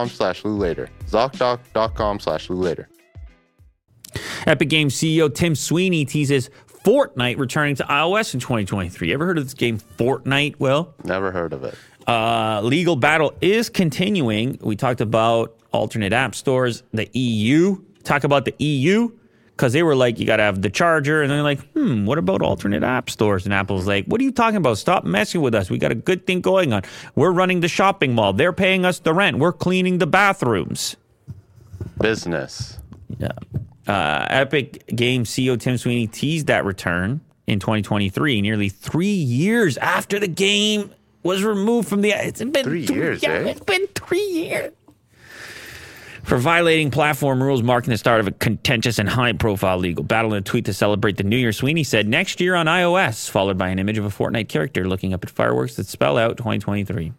slash 0.08 0.44
later. 0.44 0.88
ZocDoc.com 1.06 2.20
slash 2.20 2.50
later. 2.50 2.88
Epic 4.46 4.68
Games 4.68 4.94
CEO 4.94 5.32
Tim 5.32 5.54
Sweeney 5.54 6.04
teases 6.04 6.50
Fortnite 6.84 7.38
returning 7.38 7.76
to 7.76 7.84
iOS 7.84 8.34
in 8.34 8.40
2023. 8.40 9.12
Ever 9.12 9.26
heard 9.26 9.38
of 9.38 9.44
this 9.44 9.54
game 9.54 9.78
Fortnite, 9.78 10.58
Will? 10.58 10.94
Never 11.04 11.30
heard 11.30 11.52
of 11.52 11.64
it. 11.64 11.74
Uh, 12.08 12.60
legal 12.62 12.96
battle 12.96 13.34
is 13.40 13.68
continuing. 13.68 14.58
We 14.62 14.76
talked 14.76 15.00
about 15.00 15.56
alternate 15.72 16.12
app 16.12 16.34
stores, 16.34 16.82
the 16.92 17.08
EU. 17.12 17.76
Talk 18.02 18.24
about 18.24 18.46
the 18.46 18.54
EU 18.58 19.10
because 19.60 19.74
they 19.74 19.82
were 19.82 19.94
like, 19.94 20.18
you 20.18 20.24
got 20.24 20.38
to 20.38 20.42
have 20.42 20.62
the 20.62 20.70
charger. 20.70 21.20
And 21.20 21.30
they're 21.30 21.42
like, 21.42 21.60
hmm, 21.72 22.06
what 22.06 22.16
about 22.16 22.40
alternate 22.40 22.82
app 22.82 23.10
stores? 23.10 23.44
And 23.44 23.52
Apple's 23.52 23.86
like, 23.86 24.06
what 24.06 24.18
are 24.18 24.24
you 24.24 24.32
talking 24.32 24.56
about? 24.56 24.78
Stop 24.78 25.04
messing 25.04 25.42
with 25.42 25.54
us. 25.54 25.68
We 25.68 25.76
got 25.76 25.92
a 25.92 25.96
good 25.96 26.26
thing 26.26 26.40
going 26.40 26.72
on. 26.72 26.80
We're 27.14 27.30
running 27.30 27.60
the 27.60 27.68
shopping 27.68 28.14
mall. 28.14 28.32
They're 28.32 28.54
paying 28.54 28.86
us 28.86 29.00
the 29.00 29.12
rent. 29.12 29.36
We're 29.36 29.52
cleaning 29.52 29.98
the 29.98 30.06
bathrooms. 30.06 30.96
Business. 32.00 32.78
Yeah. 33.18 33.32
Uh, 33.86 34.26
Epic 34.30 34.86
Games 34.96 35.28
CEO 35.28 35.60
Tim 35.60 35.76
Sweeney 35.76 36.06
teased 36.06 36.46
that 36.46 36.64
return 36.64 37.20
in 37.46 37.58
2023, 37.58 38.40
nearly 38.40 38.70
three 38.70 39.08
years 39.08 39.76
after 39.76 40.18
the 40.18 40.28
game 40.28 40.90
was 41.22 41.44
removed 41.44 41.86
from 41.86 42.00
the. 42.00 42.12
It's 42.12 42.42
been 42.42 42.64
Three 42.64 42.86
years, 42.86 43.22
yeah, 43.22 43.32
eh? 43.32 43.48
It's 43.48 43.60
been 43.60 43.86
three 43.88 44.26
years. 44.26 44.72
For 46.30 46.38
violating 46.38 46.92
platform 46.92 47.42
rules, 47.42 47.60
marking 47.60 47.90
the 47.90 47.98
start 47.98 48.20
of 48.20 48.28
a 48.28 48.30
contentious 48.30 49.00
and 49.00 49.08
high 49.08 49.32
profile 49.32 49.78
legal 49.78 50.04
battle 50.04 50.32
in 50.32 50.38
a 50.38 50.42
tweet 50.42 50.64
to 50.66 50.72
celebrate 50.72 51.16
the 51.16 51.24
new 51.24 51.36
year, 51.36 51.50
Sweeney 51.50 51.82
said, 51.82 52.06
next 52.06 52.40
year 52.40 52.54
on 52.54 52.66
iOS, 52.66 53.28
followed 53.28 53.58
by 53.58 53.68
an 53.68 53.80
image 53.80 53.98
of 53.98 54.04
a 54.04 54.10
Fortnite 54.10 54.48
character 54.48 54.86
looking 54.86 55.12
up 55.12 55.24
at 55.24 55.30
fireworks 55.30 55.74
that 55.74 55.88
spell 55.88 56.16
out 56.16 56.36
2023. 56.36 57.12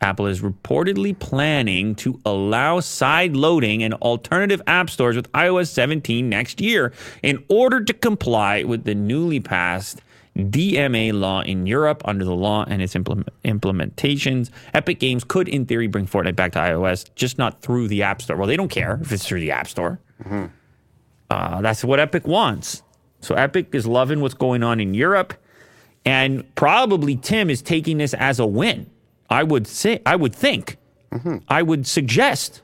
Apple 0.00 0.26
is 0.26 0.40
reportedly 0.40 1.16
planning 1.16 1.94
to 1.94 2.20
allow 2.26 2.80
side 2.80 3.36
loading 3.36 3.82
in 3.82 3.92
alternative 3.92 4.60
app 4.66 4.90
stores 4.90 5.14
with 5.14 5.30
iOS 5.30 5.68
17 5.68 6.28
next 6.28 6.60
year 6.60 6.92
in 7.22 7.44
order 7.48 7.80
to 7.80 7.92
comply 7.92 8.64
with 8.64 8.82
the 8.82 8.96
newly 8.96 9.38
passed 9.38 10.02
DMA 10.36 11.12
law 11.12 11.40
in 11.42 11.66
Europe. 11.66 12.02
Under 12.04 12.24
the 12.24 12.34
law 12.34 12.64
and 12.66 12.80
its 12.82 12.94
implement- 12.96 13.28
implementations, 13.44 14.50
Epic 14.74 14.98
Games 15.00 15.24
could, 15.24 15.48
in 15.48 15.66
theory, 15.66 15.86
bring 15.86 16.06
Fortnite 16.06 16.36
back 16.36 16.52
to 16.52 16.58
iOS, 16.58 17.06
just 17.14 17.38
not 17.38 17.60
through 17.62 17.88
the 17.88 18.02
App 18.02 18.22
Store. 18.22 18.36
Well, 18.36 18.46
they 18.46 18.56
don't 18.56 18.70
care 18.70 18.98
if 19.02 19.12
it's 19.12 19.26
through 19.26 19.40
the 19.40 19.50
App 19.52 19.68
Store. 19.68 19.98
Uh, 21.30 21.60
that's 21.60 21.84
what 21.84 21.98
Epic 22.00 22.26
wants. 22.26 22.82
So 23.20 23.34
Epic 23.34 23.68
is 23.74 23.86
loving 23.86 24.20
what's 24.20 24.34
going 24.34 24.62
on 24.62 24.80
in 24.80 24.94
Europe, 24.94 25.34
and 26.04 26.52
probably 26.54 27.16
Tim 27.16 27.48
is 27.50 27.62
taking 27.62 27.98
this 27.98 28.14
as 28.14 28.38
a 28.40 28.46
win. 28.46 28.90
I 29.30 29.42
would 29.44 29.66
say, 29.66 30.00
I 30.04 30.16
would 30.16 30.34
think, 30.34 30.76
I 31.48 31.62
would 31.62 31.86
suggest. 31.86 32.62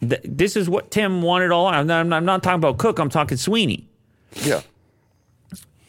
that 0.00 0.20
This 0.24 0.56
is 0.56 0.68
what 0.68 0.90
Tim 0.90 1.22
wanted 1.22 1.50
all. 1.50 1.66
I'm 1.66 1.86
not, 1.86 2.10
I'm 2.12 2.24
not 2.24 2.42
talking 2.42 2.56
about 2.58 2.78
Cook. 2.78 2.98
I'm 2.98 3.08
talking 3.10 3.36
Sweeney. 3.38 3.88
Yeah. 4.42 4.60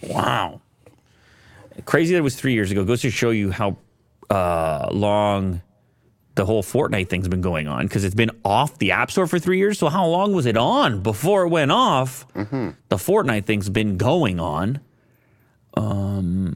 Wow, 0.03 0.62
crazy 1.86 2.13
that 2.13 2.20
it 2.20 2.22
was 2.22 2.36
three 2.36 2.53
years 2.53 2.72
ago. 2.72 2.84
Goes 2.86 3.01
to 3.01 3.10
show 3.12 3.32
you 3.32 3.51
how 3.51 3.77
uh, 4.29 4.89
long 4.91 5.62
the 6.36 6.46
whole 6.46 6.63
Fortnite 6.63 7.10
thing's 7.10 7.27
been 7.27 7.41
going 7.41 7.68
on 7.68 7.86
because 7.86 8.06
it's 8.06 8.15
been 8.15 8.32
off 8.46 8.77
the 8.77 8.91
App 8.91 9.12
Store 9.12 9.27
for 9.27 9.39
three 9.39 9.58
years. 9.58 9.77
So 9.77 9.89
how 9.89 10.06
long 10.06 10.34
was 10.34 10.46
it 10.46 10.56
on 10.56 11.01
before 11.01 11.44
it 11.44 11.50
went 11.50 11.72
off? 11.72 12.25
The 12.88 12.96
Fortnite 12.96 13.44
thing's 13.46 13.70
been 13.70 13.98
going 13.98 14.39
on. 14.39 14.79
Um, 15.74 16.56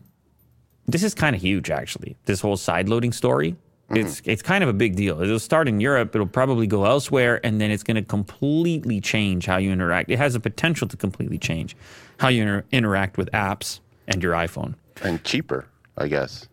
this 0.88 1.04
is 1.04 1.14
kind 1.14 1.36
of 1.36 1.42
huge, 1.42 1.70
actually. 1.70 2.16
This 2.26 2.40
whole 2.40 2.56
side 2.58 2.88
loading 2.88 3.12
story. 3.12 3.56
It's 3.90 4.22
it's 4.26 4.42
kind 4.42 4.64
of 4.64 4.70
a 4.70 4.74
big 4.74 4.96
deal. 4.96 5.22
It'll 5.22 5.38
start 5.38 5.68
in 5.68 5.80
Europe. 5.80 6.16
It'll 6.16 6.26
probably 6.26 6.66
go 6.66 6.86
elsewhere, 6.86 7.40
and 7.46 7.60
then 7.62 7.70
it's 7.70 7.84
going 7.84 7.96
to 7.96 8.02
completely 8.02 9.02
change 9.02 9.46
how 9.46 9.58
you 9.58 9.72
interact. 9.72 10.10
It 10.10 10.18
has 10.18 10.34
the 10.34 10.40
potential 10.40 10.88
to 10.88 10.98
completely 10.98 11.38
change 11.38 11.76
how 12.24 12.30
you 12.30 12.42
inter- 12.42 12.63
interact 12.72 13.18
with 13.18 13.30
apps 13.32 13.82
and 14.08 14.24
your 14.24 14.34
iPhone. 14.34 14.75
And 15.01 15.24
cheaper, 15.24 15.68
I 15.98 16.08
guess. 16.08 16.48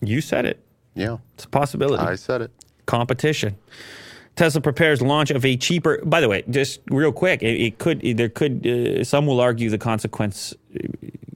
You 0.00 0.20
said 0.20 0.46
it. 0.46 0.64
Yeah. 0.94 1.18
It's 1.34 1.44
a 1.44 1.48
possibility. 1.48 2.02
I 2.02 2.14
said 2.14 2.40
it. 2.42 2.50
competition. 2.86 3.56
Tesla 4.36 4.60
prepares 4.60 5.02
launch 5.02 5.30
of 5.30 5.44
a 5.44 5.56
cheaper. 5.56 6.00
By 6.04 6.20
the 6.20 6.28
way, 6.28 6.44
just 6.48 6.80
real 6.88 7.12
quick, 7.12 7.42
it, 7.42 7.60
it 7.60 7.78
could 7.78 8.00
there 8.16 8.28
could 8.28 8.66
uh, 8.66 9.04
some 9.04 9.26
will 9.26 9.40
argue 9.40 9.68
the 9.68 9.78
consequence 9.78 10.54
uh, 10.74 10.86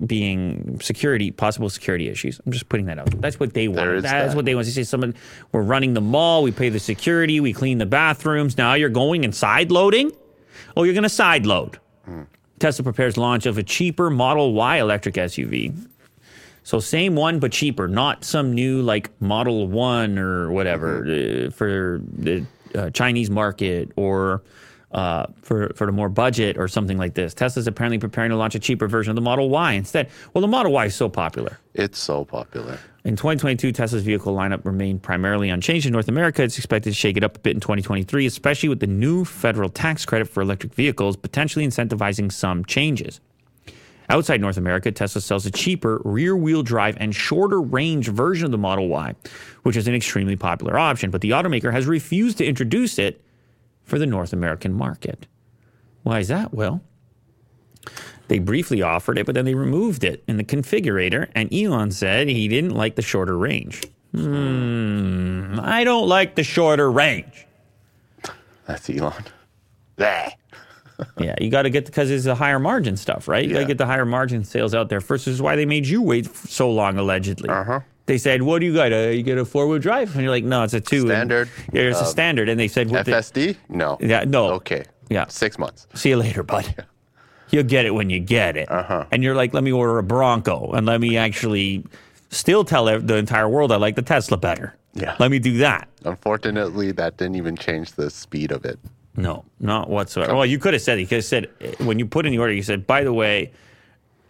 being 0.07 0.79
security, 0.81 1.31
possible 1.31 1.69
security 1.69 2.09
issues. 2.09 2.41
I'm 2.47 2.53
just 2.53 2.69
putting 2.69 2.87
that 2.87 2.99
out. 2.99 3.11
That's 3.21 3.41
what 3.41 3.53
they 3.53 3.69
want. 3.69 4.03
That's 4.03 4.31
that. 4.31 4.37
what 4.37 4.45
they 4.45 4.55
want. 4.55 4.67
They 4.67 4.73
say 4.73 4.85
someone 4.85 5.15
we're 5.53 5.63
running 5.63 5.95
the 5.95 6.01
mall, 6.01 6.45
we 6.45 6.53
pay 6.53 6.69
the 6.69 6.79
security, 6.79 7.41
we 7.41 7.53
clean 7.53 7.79
the 7.79 7.87
bathrooms. 7.87 8.57
Now 8.57 8.75
you're 8.75 8.89
going 8.89 9.25
and 9.25 9.35
side 9.35 9.73
loading. 9.73 10.13
Oh, 10.77 10.85
you're 10.85 10.95
going 10.95 11.03
to 11.03 11.09
side 11.09 11.47
load. 11.47 11.79
Tesla 12.59 12.83
prepares 12.83 13.17
launch 13.17 13.47
of 13.47 13.59
a 13.59 13.63
cheaper 13.63 14.11
Model 14.11 14.55
Y 14.55 14.79
electric 14.79 15.17
SUV. 15.17 15.89
So 16.63 16.81
same 16.81 17.15
one 17.15 17.41
but 17.41 17.53
cheaper, 17.53 17.89
not 17.89 18.25
some 18.25 18.55
new 18.55 18.81
like 18.81 19.11
Model 19.21 19.69
One 19.69 20.19
or 20.19 20.51
whatever 20.51 21.05
uh, 21.05 21.51
for 21.51 22.01
the 22.03 22.47
uh, 22.75 22.91
Chinese 22.91 23.29
market 23.29 23.93
or 23.97 24.43
uh, 24.93 25.27
for 25.43 25.73
for 25.75 25.87
the 25.87 25.93
more 25.93 26.09
budget 26.09 26.57
or 26.57 26.69
something 26.69 26.97
like 26.97 27.15
this. 27.15 27.35
Tesla's 27.35 27.67
apparently 27.67 27.99
preparing 27.99 28.31
to 28.31 28.37
launch 28.37 28.55
a 28.55 28.59
cheaper 28.59 28.89
version 28.89 29.11
of 29.11 29.17
the 29.17 29.23
Model 29.23 29.51
Y 29.51 29.73
instead. 29.73 30.09
Well, 30.33 30.41
the 30.41 30.49
Model 30.49 30.73
Y 30.73 30.87
is 30.87 30.95
so 30.95 31.09
popular. 31.09 31.59
It's 31.75 31.99
so 31.99 32.25
popular. 32.25 32.79
In 33.05 33.17
2022, 33.17 33.73
Tesla's 33.73 34.03
vehicle 34.03 34.35
lineup 34.35 34.65
remained 34.65 35.03
primarily 35.03 35.51
unchanged 35.51 35.85
in 35.85 35.93
North 35.93 36.09
America. 36.09 36.43
It's 36.43 36.57
expected 36.57 36.89
to 36.91 36.97
shake 36.97 37.19
it 37.19 37.23
up 37.23 37.37
a 37.37 37.41
bit 37.41 37.55
in 37.55 37.61
2023, 37.61 38.25
especially 38.25 38.71
with 38.71 38.81
the 38.81 38.87
new 38.87 39.27
federal 39.27 39.69
tax 39.69 40.07
credit 40.07 40.27
for 40.27 40.41
electric 40.41 40.73
vehicles, 40.73 41.15
potentially 41.15 41.67
incentivizing 41.67 42.33
some 42.33 42.65
changes. 42.65 43.21
Outside 44.09 44.41
North 44.41 44.57
America, 44.57 44.91
Tesla 44.91 45.21
sells 45.21 45.45
a 45.45 45.51
cheaper 45.51 46.01
rear 46.07 46.35
wheel 46.35 46.63
drive 46.63 46.97
and 46.99 47.15
shorter 47.15 47.61
range 47.61 48.09
version 48.09 48.47
of 48.47 48.53
the 48.53 48.59
Model 48.59 48.89
Y, 48.89 49.15
which 49.65 49.77
is 49.77 49.87
an 49.87 49.95
extremely 49.95 50.37
popular 50.37 50.79
option, 50.79 51.11
but 51.11 51.21
the 51.21 51.31
automaker 51.31 51.73
has 51.73 51.87
refused 51.87 52.39
to 52.39 52.47
introduce 52.47 52.99
it 52.99 53.23
for 53.83 53.99
the 53.99 54.07
North 54.07 54.33
American 54.33 54.73
market. 54.73 55.27
Why 56.05 56.21
is 56.21 56.29
that? 56.29 56.55
Well, 56.55 56.81
they 58.29 58.39
briefly 58.39 58.83
offered 58.83 59.19
it, 59.19 59.27
but 59.27 59.35
then 59.35 59.45
they 59.45 59.55
removed 59.55 60.05
it 60.05 60.23
in 60.27 60.37
the 60.37 60.45
configurator, 60.45 61.29
and 61.35 61.53
Elon 61.53 61.91
said 61.91 62.29
he 62.29 62.49
didn't 62.49 62.75
like 62.75 62.97
the 62.97 63.03
shorter 63.03 63.37
range. 63.37 63.83
Hmm, 64.13 65.59
I 65.61 65.85
don't 65.85 66.09
like 66.09 66.35
the 66.35 66.43
shorter 66.45 66.91
range. 66.91 67.47
That's 68.67 68.89
Elon. 68.91 69.25
Yeah, 71.19 71.35
you 71.41 71.51
got 71.51 71.63
to 71.63 71.71
get 71.71 71.87
because 71.87 72.09
it's 72.09 72.27
a 72.27 72.37
higher 72.37 72.61
margin 72.61 72.97
stuff, 72.97 73.27
right? 73.27 73.45
You 73.45 73.53
got 73.55 73.59
to 73.61 73.65
get 73.67 73.79
the 73.79 73.87
higher 73.87 74.05
margin 74.05 74.45
sales 74.45 74.77
out 74.77 74.89
there 74.89 75.01
first. 75.01 75.25
This 75.25 75.35
is 75.35 75.43
why 75.43 75.57
they 75.57 75.67
made 75.67 75.87
you 75.89 76.01
wait 76.01 76.33
so 76.37 76.71
long, 76.71 76.99
allegedly. 76.99 77.49
Uh-huh. 77.49 77.81
They 78.07 78.17
said, 78.17 78.43
"What 78.43 78.61
do 78.61 78.67
you 78.67 78.75
got? 78.75 78.93
Uh, 78.93 79.09
you 79.09 79.25
get 79.25 79.37
a 79.37 79.45
four 79.45 79.67
wheel 79.67 79.81
drive?" 79.81 80.13
And 80.15 80.23
you're 80.23 80.31
like, 80.31 80.45
"No, 80.45 80.63
it's 80.63 80.73
a 80.73 80.81
two 80.81 80.99
And- 81.01 81.09
Standard, 81.09 81.51
yeah, 81.73 81.83
it's 81.83 81.99
a 81.99 82.03
uh, 82.03 82.07
standard." 82.07 82.49
And 82.49 82.61
they 82.61 82.69
said, 82.69 82.91
what 82.93 83.07
the- 83.07 83.11
FSD? 83.13 83.57
No. 83.69 83.97
Yeah, 84.01 84.23
no. 84.25 84.53
Okay. 84.53 84.85
Yeah. 85.11 85.27
Six 85.27 85.59
months. 85.59 85.89
See 85.95 86.11
you 86.11 86.17
later, 86.17 86.45
bud. 86.45 86.87
You'll 87.55 87.65
get 87.65 87.87
it 87.87 87.95
when 87.95 88.11
you 88.11 88.19
get 88.19 88.57
it. 88.57 88.71
Uh-huh. 88.71 89.07
And 89.13 89.23
you're 89.23 89.37
like, 89.37 89.55
let 89.55 89.63
me 89.63 89.71
order 89.71 89.99
a 89.99 90.03
Bronco 90.03 90.73
and 90.73 90.87
let 90.87 91.01
me 91.01 91.17
actually 91.17 91.85
still 92.31 92.65
tell 92.65 92.87
the 92.87 93.17
entire 93.17 93.49
world 93.49 93.71
I 93.71 93.77
like 93.77 93.95
the 93.95 94.03
Tesla 94.03 94.37
better. 94.37 94.75
Yeah. 94.95 95.15
Let 95.21 95.31
me 95.31 95.39
do 95.39 95.59
that. 95.59 95.89
Unfortunately, 96.05 96.91
that 96.93 97.17
didn't 97.17 97.37
even 97.37 97.57
change 97.57 97.93
the 97.93 98.11
speed 98.11 98.51
of 98.51 98.65
it. 98.65 98.79
No, 99.17 99.45
not 99.61 99.89
whatsoever. 99.89 100.35
Well, 100.35 100.47
you 100.47 100.59
could 100.59 100.73
have 100.73 100.83
said 100.83 100.99
it. 100.99 101.03
You 101.03 101.07
could 101.07 101.19
have 101.19 101.25
said, 101.25 101.49
eh, 101.61 101.75
when 101.79 102.01
you 102.01 102.07
put 102.07 102.27
in 102.27 102.33
the 102.33 102.39
order, 102.39 102.53
you 102.53 102.63
said, 102.63 102.87
by 102.87 103.05
the 103.05 103.13
way, 103.13 103.53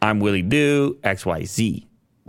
I'm 0.02 0.20
Willie 0.20 0.42
Do, 0.42 0.98
XYZ. 1.02 1.86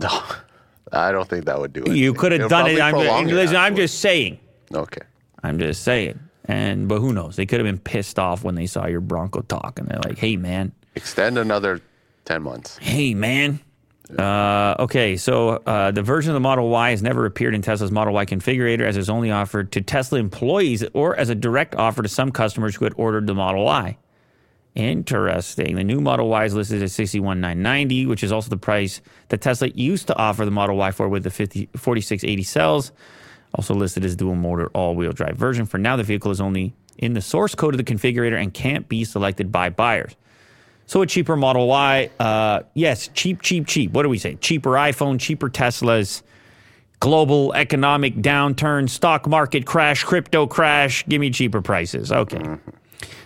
I 0.92 1.12
don't 1.12 1.28
think 1.28 1.44
that 1.44 1.58
would 1.58 1.74
do 1.74 1.82
it. 1.82 1.94
You 1.94 2.14
could 2.14 2.32
have 2.32 2.48
done 2.48 2.70
it. 2.70 2.80
I'm, 2.80 2.94
it 2.94 3.34
listen, 3.34 3.56
I'm 3.56 3.76
just 3.76 4.00
saying. 4.00 4.38
Okay. 4.72 5.02
I'm 5.42 5.58
just 5.58 5.82
saying. 5.82 6.18
And 6.46 6.88
but 6.88 7.00
who 7.00 7.12
knows? 7.12 7.36
They 7.36 7.44
could 7.44 7.58
have 7.58 7.66
been 7.66 7.78
pissed 7.78 8.18
off 8.18 8.44
when 8.44 8.54
they 8.54 8.66
saw 8.66 8.86
your 8.86 9.00
Bronco 9.00 9.42
talk, 9.42 9.78
and 9.80 9.88
they're 9.88 10.00
like, 10.04 10.16
"Hey, 10.16 10.36
man, 10.36 10.72
Extend 10.96 11.38
another 11.38 11.80
10 12.24 12.42
months. 12.42 12.78
hey, 12.78 13.14
man." 13.14 13.60
Uh, 14.18 14.76
okay, 14.78 15.16
so 15.16 15.50
uh, 15.66 15.90
the 15.90 16.02
version 16.02 16.30
of 16.30 16.34
the 16.34 16.40
Model 16.40 16.68
Y 16.68 16.90
has 16.90 17.02
never 17.02 17.26
appeared 17.26 17.54
in 17.54 17.62
Tesla's 17.62 17.90
Model 17.90 18.14
Y 18.14 18.24
configurator, 18.24 18.82
as 18.82 18.96
it's 18.96 19.08
only 19.08 19.32
offered 19.32 19.72
to 19.72 19.80
Tesla 19.80 20.18
employees 20.20 20.84
or 20.94 21.16
as 21.16 21.28
a 21.28 21.34
direct 21.34 21.74
offer 21.74 22.02
to 22.02 22.08
some 22.08 22.30
customers 22.30 22.76
who 22.76 22.84
had 22.84 22.94
ordered 22.96 23.26
the 23.26 23.34
Model 23.34 23.64
Y. 23.64 23.96
Interesting. 24.76 25.74
The 25.74 25.84
new 25.84 26.00
Model 26.00 26.28
Y 26.28 26.44
is 26.44 26.54
listed 26.54 26.82
at 26.82 26.90
61,990, 26.90 28.06
which 28.06 28.22
is 28.22 28.30
also 28.30 28.50
the 28.50 28.56
price 28.56 29.00
that 29.28 29.40
Tesla 29.40 29.68
used 29.68 30.06
to 30.08 30.16
offer 30.16 30.44
the 30.44 30.50
Model 30.50 30.76
Y 30.76 30.90
for 30.92 31.08
with 31.08 31.24
the 31.24 31.30
50, 31.30 31.70
4680 31.76 32.42
cells. 32.44 32.92
Also 33.54 33.74
listed 33.74 34.04
as 34.04 34.14
dual 34.14 34.34
motor 34.34 34.68
all 34.68 34.94
wheel 34.94 35.12
drive 35.12 35.36
version. 35.36 35.64
For 35.64 35.78
now, 35.78 35.96
the 35.96 36.02
vehicle 36.02 36.30
is 36.30 36.40
only 36.40 36.74
in 36.98 37.14
the 37.14 37.22
source 37.22 37.54
code 37.54 37.74
of 37.74 37.78
the 37.78 37.84
configurator 37.84 38.40
and 38.40 38.52
can't 38.52 38.88
be 38.88 39.02
selected 39.04 39.50
by 39.50 39.70
buyers. 39.70 40.14
So 40.86 41.02
a 41.02 41.06
cheaper 41.06 41.36
Model 41.36 41.66
Y, 41.66 42.10
uh, 42.20 42.60
yes, 42.74 43.08
cheap, 43.12 43.42
cheap, 43.42 43.66
cheap. 43.66 43.92
What 43.92 44.04
do 44.04 44.08
we 44.08 44.18
say? 44.18 44.36
Cheaper 44.36 44.70
iPhone, 44.70 45.18
cheaper 45.18 45.50
Teslas, 45.50 46.22
global 47.00 47.52
economic 47.54 48.14
downturn, 48.16 48.88
stock 48.88 49.26
market 49.26 49.66
crash, 49.66 50.04
crypto 50.04 50.46
crash. 50.46 51.04
Give 51.08 51.20
me 51.20 51.30
cheaper 51.30 51.60
prices. 51.60 52.12
Okay. 52.12 52.40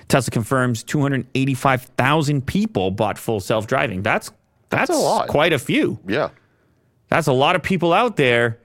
Tesla 0.09 0.31
confirms 0.31 0.83
285,000 0.85 2.47
people 2.47 2.91
bought 2.91 3.19
full 3.19 3.41
self 3.41 3.67
driving. 3.67 4.03
That's 4.03 4.33
that's, 4.71 4.91
a 4.91 4.95
lot. 4.95 5.29
quite 5.29 5.53
a 5.53 5.59
few. 5.59 5.99
Yeah. 6.07 6.31
That's 7.09 7.27
a 7.27 7.33
lot 7.33 7.57
of 7.57 7.63
people 7.63 7.93
out 7.93 8.17
there 8.17 8.59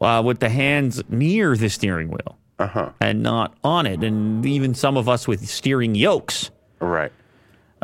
uh, 0.00 0.22
with 0.24 0.40
the 0.40 0.48
hands 0.48 1.02
near 1.08 1.56
the 1.56 1.68
steering 1.70 2.08
wheel 2.08 2.36
Uh 2.58 2.66
huh. 2.66 2.90
and 3.00 3.22
not 3.22 3.56
on 3.64 3.86
it, 3.86 4.02
and 4.04 4.44
even 4.44 4.74
some 4.74 4.96
of 4.96 5.08
us 5.08 5.26
with 5.26 5.48
steering 5.48 5.94
yokes. 5.94 6.50
Right. 6.80 7.12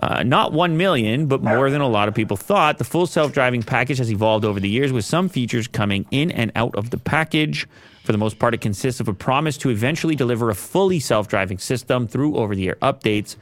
Uh, 0.00 0.22
not 0.22 0.52
1 0.52 0.76
million, 0.76 1.26
but 1.26 1.42
more 1.42 1.70
than 1.70 1.82
a 1.82 1.88
lot 1.88 2.08
of 2.08 2.14
people 2.14 2.36
thought. 2.36 2.78
The 2.78 2.84
full 2.84 3.06
self 3.06 3.32
driving 3.32 3.62
package 3.62 3.98
has 3.98 4.10
evolved 4.10 4.44
over 4.44 4.58
the 4.58 4.68
years 4.68 4.90
with 4.92 5.04
some 5.04 5.28
features 5.28 5.68
coming 5.68 6.06
in 6.10 6.30
and 6.30 6.50
out 6.56 6.74
of 6.74 6.90
the 6.90 6.98
package. 6.98 7.68
For 8.02 8.10
the 8.10 8.18
most 8.18 8.38
part, 8.38 8.54
it 8.54 8.60
consists 8.60 9.00
of 9.00 9.06
a 9.08 9.14
promise 9.14 9.56
to 9.58 9.68
eventually 9.70 10.16
deliver 10.16 10.50
a 10.50 10.54
fully 10.54 10.98
self 10.98 11.28
driving 11.28 11.58
system 11.58 12.08
through 12.08 12.36
over 12.36 12.54
the 12.56 12.68
air 12.68 12.76
updates. 12.82 13.36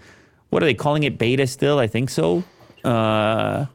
What 0.50 0.62
are 0.62 0.66
they 0.66 0.74
calling 0.74 1.04
it? 1.04 1.18
Beta 1.18 1.46
still? 1.46 1.78
I 1.78 1.86
think 1.86 2.10
so. 2.10 2.42
Uh, 2.84 3.66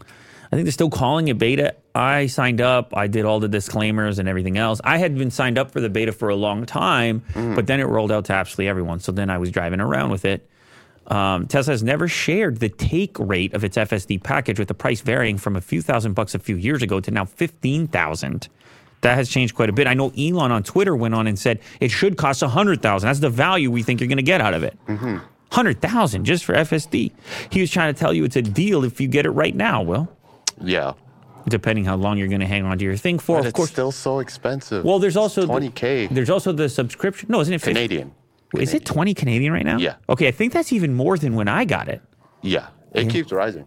I 0.00 0.56
think 0.56 0.64
they're 0.66 0.72
still 0.72 0.90
calling 0.90 1.28
it 1.28 1.38
beta. 1.38 1.74
I 1.94 2.26
signed 2.26 2.60
up. 2.60 2.96
I 2.96 3.06
did 3.06 3.24
all 3.24 3.40
the 3.40 3.48
disclaimers 3.48 4.18
and 4.18 4.28
everything 4.28 4.58
else. 4.58 4.80
I 4.84 4.98
had 4.98 5.16
been 5.16 5.30
signed 5.30 5.58
up 5.58 5.70
for 5.70 5.80
the 5.80 5.88
beta 5.88 6.12
for 6.12 6.28
a 6.28 6.36
long 6.36 6.66
time, 6.66 7.22
but 7.54 7.66
then 7.66 7.78
it 7.80 7.84
rolled 7.84 8.10
out 8.12 8.24
to 8.26 8.32
absolutely 8.32 8.68
everyone. 8.68 9.00
So 9.00 9.12
then 9.12 9.30
I 9.30 9.38
was 9.38 9.50
driving 9.50 9.80
around 9.80 10.10
with 10.10 10.24
it. 10.24 10.48
Um, 11.08 11.46
Tesla 11.46 11.72
has 11.72 11.82
never 11.82 12.08
shared 12.08 12.60
the 12.60 12.68
take 12.68 13.18
rate 13.18 13.52
of 13.54 13.62
its 13.64 13.76
FSD 13.76 14.22
package, 14.22 14.58
with 14.58 14.68
the 14.68 14.74
price 14.74 15.00
varying 15.02 15.36
from 15.38 15.54
a 15.56 15.60
few 15.60 15.82
thousand 15.82 16.14
bucks 16.14 16.34
a 16.34 16.38
few 16.38 16.56
years 16.56 16.82
ago 16.82 17.00
to 17.00 17.10
now 17.10 17.24
fifteen 17.24 17.86
thousand. 17.86 18.48
That 19.02 19.16
has 19.16 19.28
changed 19.28 19.54
quite 19.54 19.68
a 19.68 19.72
bit. 19.74 19.86
I 19.86 19.92
know 19.92 20.12
Elon 20.18 20.50
on 20.50 20.62
Twitter 20.62 20.96
went 20.96 21.14
on 21.14 21.26
and 21.26 21.38
said 21.38 21.60
it 21.78 21.90
should 21.90 22.16
cost 22.16 22.42
a 22.42 22.48
hundred 22.48 22.80
thousand. 22.80 23.08
That's 23.08 23.20
the 23.20 23.28
value 23.28 23.70
we 23.70 23.82
think 23.82 24.00
you're 24.00 24.08
going 24.08 24.16
to 24.16 24.22
get 24.22 24.40
out 24.40 24.54
of 24.54 24.62
it. 24.62 24.78
Hundred 25.52 25.80
thousand 25.82 26.24
just 26.24 26.44
for 26.44 26.54
FSD. 26.54 27.12
He 27.50 27.60
was 27.60 27.70
trying 27.70 27.92
to 27.92 27.98
tell 28.00 28.14
you 28.14 28.24
it's 28.24 28.36
a 28.36 28.42
deal 28.42 28.82
if 28.82 29.00
you 29.00 29.06
get 29.08 29.26
it 29.26 29.30
right 29.30 29.54
now. 29.54 29.82
Well, 29.82 30.08
Yeah. 30.58 30.94
depending 31.46 31.84
how 31.84 31.96
long 31.96 32.16
you're 32.16 32.28
going 32.28 32.40
to 32.40 32.46
hang 32.46 32.64
on 32.64 32.78
to 32.78 32.84
your 32.84 32.96
thing 32.96 33.18
for, 33.18 33.36
But 33.36 33.40
of 33.40 33.46
it's 33.48 33.56
course. 33.56 33.70
still 33.70 33.92
so 33.92 34.20
expensive. 34.20 34.82
well, 34.86 34.98
there's 34.98 35.18
also 35.18 35.42
the- 35.42 35.52
20K. 35.52 36.08
there's 36.10 36.30
also 36.30 36.50
the 36.52 36.70
subscription. 36.70 37.28
No, 37.30 37.40
isn't 37.40 37.52
it 37.52 37.58
50? 37.60 37.74
Canadian. 37.74 38.12
Is 38.62 38.74
it 38.74 38.84
20 38.84 39.14
Canadian 39.14 39.52
right 39.52 39.64
now? 39.64 39.78
Yeah. 39.78 39.96
Okay, 40.08 40.28
I 40.28 40.30
think 40.30 40.52
that's 40.52 40.72
even 40.72 40.94
more 40.94 41.16
than 41.18 41.34
when 41.34 41.48
I 41.48 41.64
got 41.64 41.88
it. 41.88 42.00
Yeah. 42.42 42.68
It 42.92 43.10
keeps 43.10 43.32
rising. 43.32 43.66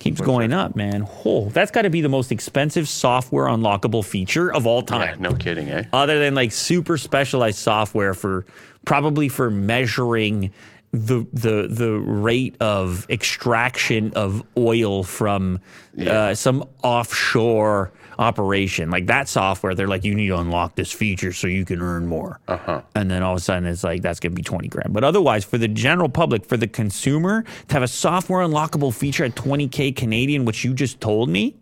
Keeps 0.00 0.20
going 0.20 0.52
up, 0.52 0.76
man. 0.76 1.06
Oh, 1.24 1.48
that's 1.50 1.70
got 1.72 1.82
to 1.82 1.90
be 1.90 2.00
the 2.00 2.08
most 2.08 2.30
expensive 2.30 2.88
software 2.88 3.46
unlockable 3.46 4.04
feature 4.04 4.52
of 4.52 4.66
all 4.66 4.80
Yeah. 4.80 4.86
time. 4.86 5.20
No 5.20 5.32
kidding, 5.34 5.68
eh? 5.70 5.84
Other 5.92 6.20
than 6.20 6.34
like 6.36 6.52
super 6.52 6.96
specialized 6.96 7.58
software 7.58 8.14
for 8.14 8.46
probably 8.84 9.28
for 9.28 9.50
measuring 9.50 10.52
the 10.92 11.26
the 11.32 11.66
the 11.68 11.90
rate 11.92 12.56
of 12.60 13.06
extraction 13.10 14.12
of 14.14 14.42
oil 14.56 15.02
from 15.04 15.58
uh, 16.06 16.34
some 16.34 16.64
offshore 16.82 17.92
operation. 18.18 18.90
Like 18.90 19.06
that 19.06 19.28
software, 19.28 19.74
they're 19.74 19.88
like, 19.88 20.04
you 20.04 20.14
need 20.14 20.28
to 20.28 20.38
unlock 20.38 20.74
this 20.74 20.92
feature 20.92 21.32
so 21.32 21.46
you 21.46 21.64
can 21.64 21.80
earn 21.80 22.06
more. 22.06 22.40
Uh-huh. 22.48 22.82
And 22.94 23.10
then 23.10 23.22
all 23.22 23.34
of 23.34 23.38
a 23.38 23.40
sudden, 23.40 23.66
it's 23.66 23.84
like 23.84 24.02
that's 24.02 24.20
going 24.20 24.32
to 24.32 24.36
be 24.36 24.42
twenty 24.42 24.68
grand. 24.68 24.92
But 24.92 25.04
otherwise, 25.04 25.44
for 25.44 25.58
the 25.58 25.68
general 25.68 26.08
public, 26.08 26.44
for 26.44 26.56
the 26.56 26.68
consumer, 26.68 27.44
to 27.68 27.74
have 27.74 27.82
a 27.82 27.88
software 27.88 28.46
unlockable 28.46 28.94
feature 28.94 29.24
at 29.24 29.36
twenty 29.36 29.68
k 29.68 29.92
Canadian, 29.92 30.44
which 30.44 30.64
you 30.64 30.74
just 30.74 31.00
told 31.00 31.28
me, 31.28 31.56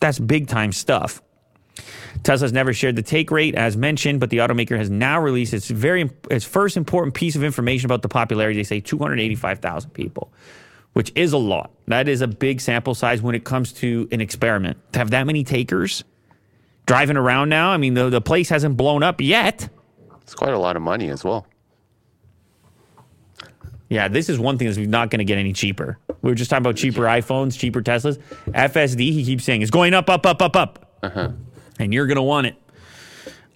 that's 0.00 0.18
big 0.18 0.48
time 0.48 0.72
stuff. 0.72 1.22
Tesla's 2.22 2.52
never 2.52 2.72
shared 2.72 2.96
the 2.96 3.02
take 3.02 3.30
rate, 3.30 3.54
as 3.54 3.76
mentioned, 3.76 4.20
but 4.20 4.30
the 4.30 4.38
automaker 4.38 4.76
has 4.76 4.90
now 4.90 5.20
released 5.20 5.54
its 5.54 5.68
very 5.68 6.10
its 6.30 6.44
first 6.44 6.76
important 6.76 7.14
piece 7.14 7.36
of 7.36 7.44
information 7.44 7.86
about 7.86 8.02
the 8.02 8.08
popularity. 8.08 8.58
They 8.58 8.64
say 8.64 8.80
285,000 8.80 9.90
people, 9.90 10.32
which 10.92 11.12
is 11.14 11.32
a 11.32 11.38
lot. 11.38 11.70
That 11.86 12.08
is 12.08 12.20
a 12.20 12.26
big 12.28 12.60
sample 12.60 12.94
size 12.94 13.22
when 13.22 13.34
it 13.34 13.44
comes 13.44 13.72
to 13.74 14.08
an 14.12 14.20
experiment. 14.20 14.78
To 14.92 14.98
have 14.98 15.10
that 15.10 15.26
many 15.26 15.44
takers 15.44 16.04
driving 16.86 17.16
around 17.16 17.48
now, 17.48 17.70
I 17.70 17.76
mean, 17.76 17.94
the, 17.94 18.10
the 18.10 18.20
place 18.20 18.48
hasn't 18.48 18.76
blown 18.76 19.02
up 19.02 19.20
yet. 19.20 19.68
It's 20.22 20.34
quite 20.34 20.52
a 20.52 20.58
lot 20.58 20.76
of 20.76 20.82
money 20.82 21.10
as 21.10 21.24
well. 21.24 21.46
Yeah, 23.88 24.06
this 24.06 24.28
is 24.28 24.38
one 24.38 24.56
thing 24.56 24.68
that's 24.68 24.78
not 24.78 25.10
going 25.10 25.18
to 25.18 25.24
get 25.24 25.38
any 25.38 25.52
cheaper. 25.52 25.98
We 26.22 26.30
were 26.30 26.36
just 26.36 26.48
talking 26.48 26.62
about 26.62 26.76
cheaper 26.76 27.02
iPhones, 27.02 27.58
cheaper 27.58 27.82
Teslas. 27.82 28.18
FSD, 28.48 28.98
he 29.12 29.24
keeps 29.24 29.42
saying, 29.42 29.62
is 29.62 29.70
going 29.70 29.94
up, 29.94 30.08
up, 30.08 30.24
up, 30.24 30.40
up, 30.40 30.54
up. 30.54 30.98
Uh-huh. 31.02 31.32
And 31.80 31.92
you're 31.92 32.06
going 32.06 32.16
to 32.16 32.22
want 32.22 32.46
it. 32.46 32.54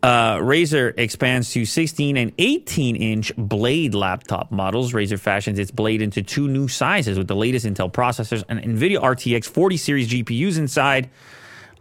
Uh, 0.04 0.36
Razer 0.36 0.92
expands 0.98 1.50
to 1.52 1.64
16 1.64 2.18
and 2.18 2.30
18 2.36 2.94
inch 2.94 3.34
Blade 3.38 3.94
laptop 3.94 4.52
models. 4.52 4.92
Razer 4.92 5.18
fashions 5.18 5.58
its 5.58 5.70
Blade 5.70 6.02
into 6.02 6.22
two 6.22 6.46
new 6.46 6.68
sizes 6.68 7.16
with 7.16 7.26
the 7.26 7.34
latest 7.34 7.64
Intel 7.64 7.90
processors 7.90 8.44
and 8.50 8.60
NVIDIA 8.60 9.00
RTX 9.00 9.46
40 9.46 9.78
series 9.78 10.10
GPUs 10.10 10.58
inside. 10.58 11.08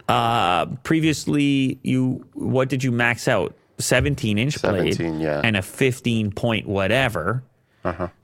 Uh, 0.08 0.64
previously, 0.84 1.78
you 1.82 2.26
what 2.32 2.70
did 2.70 2.82
you 2.82 2.92
max 2.92 3.28
out? 3.28 3.54
17 3.76 4.38
inch 4.38 4.62
Blade 4.62 4.94
17, 4.94 5.20
yeah. 5.20 5.42
and 5.44 5.54
a 5.58 5.62
15 5.62 6.32
point 6.32 6.66
whatever. 6.66 7.44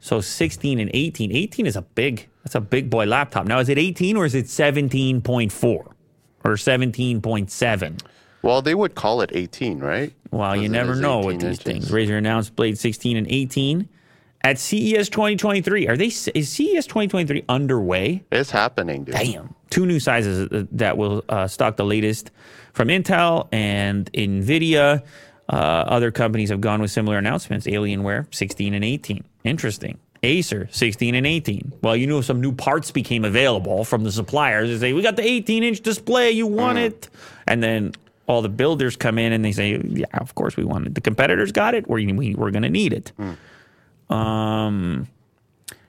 So 0.00 0.22
16 0.22 0.80
and 0.80 0.90
18. 0.94 1.30
18 1.30 1.66
is 1.66 1.76
a 1.76 1.82
big, 1.82 2.26
that's 2.42 2.54
a 2.54 2.60
big 2.62 2.88
boy 2.88 3.04
laptop. 3.04 3.46
Now, 3.46 3.58
is 3.58 3.68
it 3.68 3.76
18 3.76 4.16
or 4.16 4.24
is 4.24 4.34
it 4.34 4.46
17.4 4.46 5.62
or 5.62 5.92
17.7? 6.44 8.00
Well, 8.42 8.62
they 8.62 8.74
would 8.74 8.94
call 8.94 9.20
it 9.20 9.30
18, 9.32 9.80
right? 9.80 10.12
Well, 10.30 10.56
you 10.56 10.68
never 10.68 10.94
know 10.94 11.18
with 11.18 11.40
these 11.40 11.58
inches. 11.58 11.62
things. 11.62 11.90
Razer 11.90 12.16
announced 12.16 12.56
Blade 12.56 12.78
16 12.78 13.16
and 13.16 13.26
18 13.28 13.88
at 14.42 14.58
CES 14.58 15.08
2023. 15.08 15.88
Are 15.88 15.96
they, 15.96 16.06
is 16.06 16.48
CES 16.48 16.86
2023 16.86 17.44
underway? 17.48 18.24
It's 18.32 18.50
happening, 18.50 19.04
dude. 19.04 19.16
Damn. 19.16 19.54
Two 19.68 19.86
new 19.86 20.00
sizes 20.00 20.48
uh, 20.50 20.64
that 20.72 20.96
will 20.96 21.24
uh, 21.28 21.46
stock 21.46 21.76
the 21.76 21.84
latest 21.84 22.30
from 22.72 22.88
Intel 22.88 23.48
and 23.52 24.10
NVIDIA. 24.12 25.02
Uh, 25.48 25.52
other 25.52 26.10
companies 26.10 26.48
have 26.50 26.60
gone 26.60 26.80
with 26.80 26.90
similar 26.90 27.18
announcements. 27.18 27.66
Alienware, 27.66 28.32
16 28.34 28.72
and 28.72 28.84
18. 28.84 29.24
Interesting. 29.44 29.98
Acer, 30.22 30.68
16 30.70 31.14
and 31.14 31.26
18. 31.26 31.72
Well, 31.82 31.96
you 31.96 32.06
know, 32.06 32.20
some 32.20 32.40
new 32.40 32.52
parts 32.52 32.90
became 32.90 33.24
available 33.24 33.84
from 33.84 34.04
the 34.04 34.12
suppliers. 34.12 34.68
They 34.68 34.88
say, 34.88 34.92
we 34.92 35.02
got 35.02 35.16
the 35.16 35.26
18 35.26 35.62
inch 35.64 35.80
display. 35.80 36.30
You 36.30 36.46
want 36.46 36.78
it? 36.78 37.08
And 37.46 37.62
then 37.62 37.94
all 38.30 38.42
the 38.42 38.48
builders 38.48 38.96
come 38.96 39.18
in 39.18 39.32
and 39.32 39.44
they 39.44 39.52
say, 39.52 39.80
yeah, 39.84 40.06
of 40.14 40.34
course 40.36 40.56
we 40.56 40.64
want 40.64 40.86
it. 40.86 40.94
The 40.94 41.00
competitors 41.00 41.50
got 41.52 41.74
it. 41.74 41.88
We're, 41.88 42.14
we, 42.14 42.34
we're 42.34 42.50
going 42.52 42.62
to 42.62 42.70
need 42.70 42.92
it. 42.92 43.12
Um, 44.08 45.08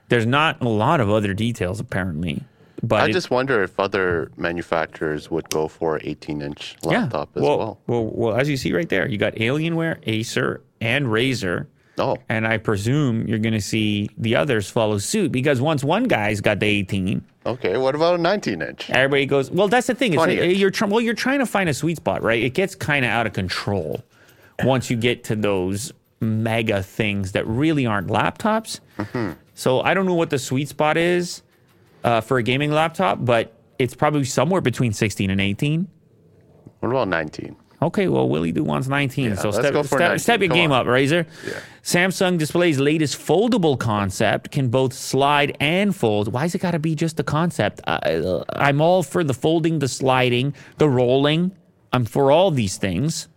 there's 0.08 0.26
not 0.26 0.60
a 0.60 0.68
lot 0.68 1.00
of 1.00 1.08
other 1.08 1.34
details, 1.34 1.80
apparently. 1.80 2.42
But 2.82 3.02
I 3.02 3.08
it- 3.08 3.12
just 3.12 3.30
wonder 3.30 3.62
if 3.62 3.78
other 3.78 4.30
manufacturers 4.36 5.30
would 5.30 5.48
go 5.50 5.68
for 5.68 6.00
18 6.02 6.42
inch 6.42 6.76
laptop 6.82 7.30
as 7.36 7.42
well, 7.42 7.58
well. 7.58 7.80
well. 7.86 8.04
Well, 8.12 8.34
as 8.36 8.48
you 8.48 8.56
see 8.56 8.72
right 8.72 8.88
there, 8.88 9.08
you 9.08 9.18
got 9.18 9.34
Alienware, 9.34 9.98
Acer, 10.04 10.62
and 10.80 11.06
Razer. 11.06 11.66
Oh, 11.98 12.16
And 12.28 12.46
I 12.46 12.56
presume 12.56 13.28
you're 13.28 13.38
going 13.38 13.52
to 13.52 13.60
see 13.60 14.08
the 14.16 14.34
others 14.34 14.68
follow 14.70 14.96
suit 14.98 15.30
because 15.30 15.60
once 15.60 15.84
one 15.84 16.04
guy's 16.04 16.40
got 16.40 16.58
the 16.58 16.66
18, 16.66 17.22
okay. 17.46 17.76
What 17.76 17.94
about 17.94 18.18
a 18.18 18.22
19 18.22 18.62
inch? 18.62 18.90
everybody 18.90 19.26
goes, 19.26 19.50
well, 19.50 19.68
that's 19.68 19.86
the 19.86 19.94
thing. 19.94 20.12
It's 20.12 20.22
20 20.22 20.40
like, 20.40 20.56
you're 20.56 20.70
try- 20.70 20.88
well, 20.88 21.00
you're 21.00 21.14
trying 21.14 21.38
to 21.40 21.46
find 21.46 21.68
a 21.68 21.74
sweet 21.74 21.96
spot, 21.96 22.22
right? 22.22 22.42
It 22.42 22.54
gets 22.54 22.74
kind 22.74 23.04
of 23.04 23.10
out 23.10 23.26
of 23.26 23.32
control 23.32 24.02
once 24.64 24.90
you 24.90 24.96
get 24.96 25.24
to 25.24 25.36
those 25.36 25.92
mega 26.20 26.82
things 26.82 27.32
that 27.32 27.46
really 27.46 27.84
aren't 27.84 28.08
laptops. 28.08 28.80
Mm-hmm. 28.98 29.32
So 29.54 29.80
I 29.80 29.94
don't 29.94 30.06
know 30.06 30.14
what 30.14 30.30
the 30.30 30.38
sweet 30.38 30.68
spot 30.68 30.96
is 30.96 31.42
uh, 32.04 32.20
for 32.20 32.38
a 32.38 32.42
gaming 32.42 32.70
laptop, 32.70 33.24
but 33.24 33.52
it's 33.78 33.94
probably 33.94 34.24
somewhere 34.24 34.60
between 34.60 34.92
16 34.92 35.30
and 35.30 35.40
18. 35.40 35.88
What 36.80 36.88
about 36.88 37.08
19? 37.08 37.56
Okay, 37.82 38.06
well, 38.08 38.28
Willie 38.28 38.52
Do 38.52 38.62
wants 38.62 38.86
19. 38.88 39.30
Yeah, 39.30 39.34
so 39.34 39.48
let's 39.48 39.58
step, 39.58 39.72
go 39.72 39.82
for 39.82 39.88
step, 39.98 40.00
19. 40.00 40.18
step 40.20 40.40
your 40.40 40.48
Come 40.50 40.56
game 40.56 40.72
on. 40.72 40.80
up, 40.82 40.86
Razer. 40.86 41.26
Yeah. 41.46 41.58
Samsung 41.82 42.38
Display's 42.38 42.78
latest 42.78 43.18
foldable 43.18 43.78
concept 43.78 44.52
can 44.52 44.68
both 44.68 44.92
slide 44.92 45.56
and 45.58 45.94
fold. 45.94 46.32
Why 46.32 46.42
Why's 46.42 46.54
it 46.54 46.60
got 46.60 46.70
to 46.72 46.78
be 46.78 46.94
just 46.94 47.16
the 47.16 47.24
concept? 47.24 47.80
I, 47.86 48.42
I'm 48.54 48.80
all 48.80 49.02
for 49.02 49.24
the 49.24 49.34
folding, 49.34 49.80
the 49.80 49.88
sliding, 49.88 50.54
the 50.78 50.88
rolling. 50.88 51.52
I'm 51.92 52.04
for 52.04 52.30
all 52.32 52.50
these 52.50 52.76
things. 52.78 53.28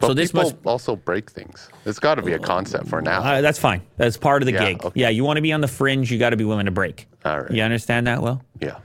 But 0.00 0.06
so 0.08 0.14
this 0.14 0.32
must 0.32 0.56
also 0.64 0.96
break 0.96 1.30
things. 1.30 1.68
It's 1.84 1.98
got 1.98 2.14
to 2.14 2.22
be 2.22 2.32
a 2.32 2.38
concept 2.38 2.88
for 2.88 3.02
now. 3.02 3.20
uh, 3.22 3.40
that's 3.42 3.58
fine. 3.58 3.82
That's 3.98 4.16
part 4.16 4.42
of 4.42 4.46
the 4.46 4.52
Yeah, 4.52 4.64
gig. 4.72 4.84
okay. 4.84 5.00
Yeah, 5.00 5.08
you 5.10 5.24
want 5.24 5.36
to 5.36 5.42
be 5.42 5.52
on 5.52 5.60
the 5.60 5.68
fringe, 5.68 6.10
you 6.10 6.18
got 6.18 6.30
to 6.30 6.36
be 6.36 6.44
willing 6.44 6.66
to 6.66 6.70
break. 6.72 7.06
All 7.24 7.40
right. 7.40 7.50
You 7.50 7.62
understand 7.62 8.06
that, 8.06 8.22
Will? 8.22 8.42
yeah. 8.60 8.78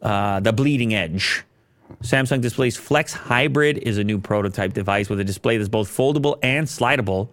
uh, 0.00 0.40
the 0.40 0.52
bleeding 0.52 0.94
edge. 0.94 1.44
Samsung 2.00 2.40
Display's 2.40 2.76
Flex 2.76 3.12
Hybrid 3.12 3.78
is 3.78 3.98
a 3.98 4.04
new 4.04 4.18
prototype 4.18 4.72
device 4.72 5.08
with 5.08 5.20
a 5.20 5.24
display 5.24 5.56
that's 5.56 5.68
both 5.68 5.88
foldable 5.88 6.38
and 6.42 6.66
slidable. 6.66 7.28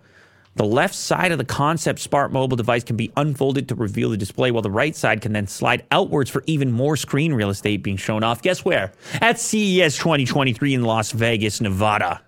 The 0.55 0.65
left 0.65 0.95
side 0.95 1.31
of 1.31 1.37
the 1.37 1.45
concept 1.45 1.99
Smart 1.99 2.31
Mobile 2.33 2.57
device 2.57 2.83
can 2.83 2.97
be 2.97 3.11
unfolded 3.15 3.69
to 3.69 3.75
reveal 3.75 4.09
the 4.09 4.17
display, 4.17 4.51
while 4.51 4.61
the 4.61 4.71
right 4.71 4.95
side 4.95 5.21
can 5.21 5.31
then 5.31 5.47
slide 5.47 5.85
outwards 5.91 6.29
for 6.29 6.43
even 6.47 6.71
more 6.71 6.97
screen 6.97 7.33
real 7.33 7.49
estate 7.49 7.81
being 7.81 7.97
shown 7.97 8.23
off. 8.23 8.41
Guess 8.41 8.65
where? 8.65 8.91
At 9.21 9.39
CES 9.39 9.97
2023 9.97 10.73
in 10.73 10.83
Las 10.83 11.11
Vegas, 11.11 11.61
Nevada. 11.61 12.21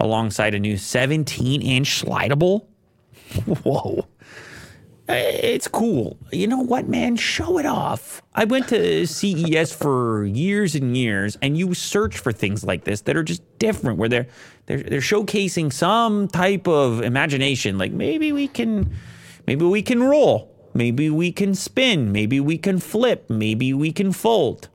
Alongside 0.00 0.54
a 0.54 0.58
new 0.58 0.76
17 0.76 1.62
inch 1.62 2.04
slidable. 2.04 2.66
Whoa. 3.46 4.06
It's 5.06 5.68
cool. 5.68 6.16
You 6.32 6.46
know 6.46 6.60
what, 6.60 6.88
man? 6.88 7.16
Show 7.16 7.58
it 7.58 7.66
off. 7.66 8.22
I 8.34 8.44
went 8.44 8.68
to 8.68 9.06
CES 9.06 9.72
for 9.72 10.24
years 10.24 10.74
and 10.74 10.96
years, 10.96 11.36
and 11.42 11.58
you 11.58 11.74
search 11.74 12.18
for 12.18 12.32
things 12.32 12.64
like 12.64 12.84
this 12.84 13.02
that 13.02 13.16
are 13.16 13.22
just 13.22 13.42
different, 13.58 13.98
where 13.98 14.08
they're 14.08 14.26
they're 14.66 14.82
they're 14.82 15.00
showcasing 15.00 15.72
some 15.72 16.28
type 16.28 16.66
of 16.66 17.02
imagination. 17.02 17.76
Like 17.76 17.92
maybe 17.92 18.32
we 18.32 18.48
can, 18.48 18.94
maybe 19.46 19.66
we 19.66 19.82
can 19.82 20.02
roll, 20.02 20.50
maybe 20.72 21.10
we 21.10 21.32
can 21.32 21.54
spin, 21.54 22.10
maybe 22.10 22.40
we 22.40 22.56
can 22.56 22.78
flip, 22.78 23.28
maybe 23.28 23.74
we 23.74 23.92
can 23.92 24.10
fold. 24.10 24.70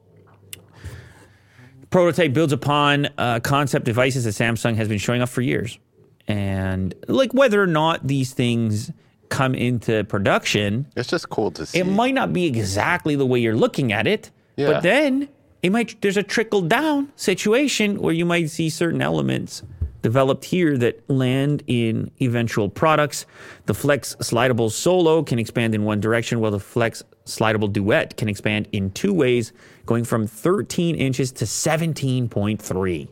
Prototype 1.89 2.33
builds 2.33 2.53
upon 2.53 3.09
uh, 3.17 3.39
concept 3.39 3.83
devices 3.85 4.25
that 4.25 4.35
Samsung 4.35 4.75
has 4.75 4.87
been 4.87 4.99
showing 4.99 5.23
off 5.23 5.31
for 5.31 5.41
years, 5.41 5.79
and 6.27 6.93
like 7.07 7.33
whether 7.33 7.63
or 7.63 7.67
not 7.67 8.05
these 8.05 8.31
things 8.31 8.91
come 9.29 9.55
into 9.55 10.03
production 10.05 10.85
It's 10.95 11.09
just 11.09 11.29
cool 11.29 11.51
to 11.51 11.65
see. 11.65 11.79
it 11.79 11.85
might 11.87 12.13
not 12.13 12.33
be 12.33 12.45
exactly 12.45 13.15
the 13.15 13.25
way 13.25 13.39
you're 13.39 13.55
looking 13.55 13.91
at 13.93 14.07
it, 14.07 14.31
Yeah. 14.57 14.71
but 14.73 14.83
then 14.83 15.29
it 15.63 15.71
might 15.71 16.01
there's 16.01 16.17
a 16.17 16.23
trickle 16.23 16.61
down 16.61 17.11
situation 17.15 17.99
where 18.01 18.13
you 18.13 18.25
might 18.25 18.49
see 18.49 18.69
certain 18.69 19.01
elements 19.01 19.61
developed 20.01 20.45
here 20.45 20.77
that 20.77 21.07
land 21.09 21.61
in 21.67 22.09
eventual 22.21 22.69
products. 22.69 23.25
The 23.65 23.73
Flex 23.73 24.15
Slidable 24.21 24.71
Solo 24.71 25.23
can 25.23 25.37
expand 25.39 25.75
in 25.75 25.83
one 25.83 25.99
direction, 25.99 26.39
while 26.39 26.51
the 26.51 26.59
Flex 26.59 27.03
Slidable 27.25 27.71
Duet 27.71 28.15
can 28.15 28.29
expand 28.29 28.69
in 28.71 28.91
two 28.91 29.13
ways, 29.13 29.51
going 29.85 30.05
from 30.05 30.25
13 30.25 30.95
inches 30.95 31.33
to 31.33 31.45
17.3. 31.45 33.09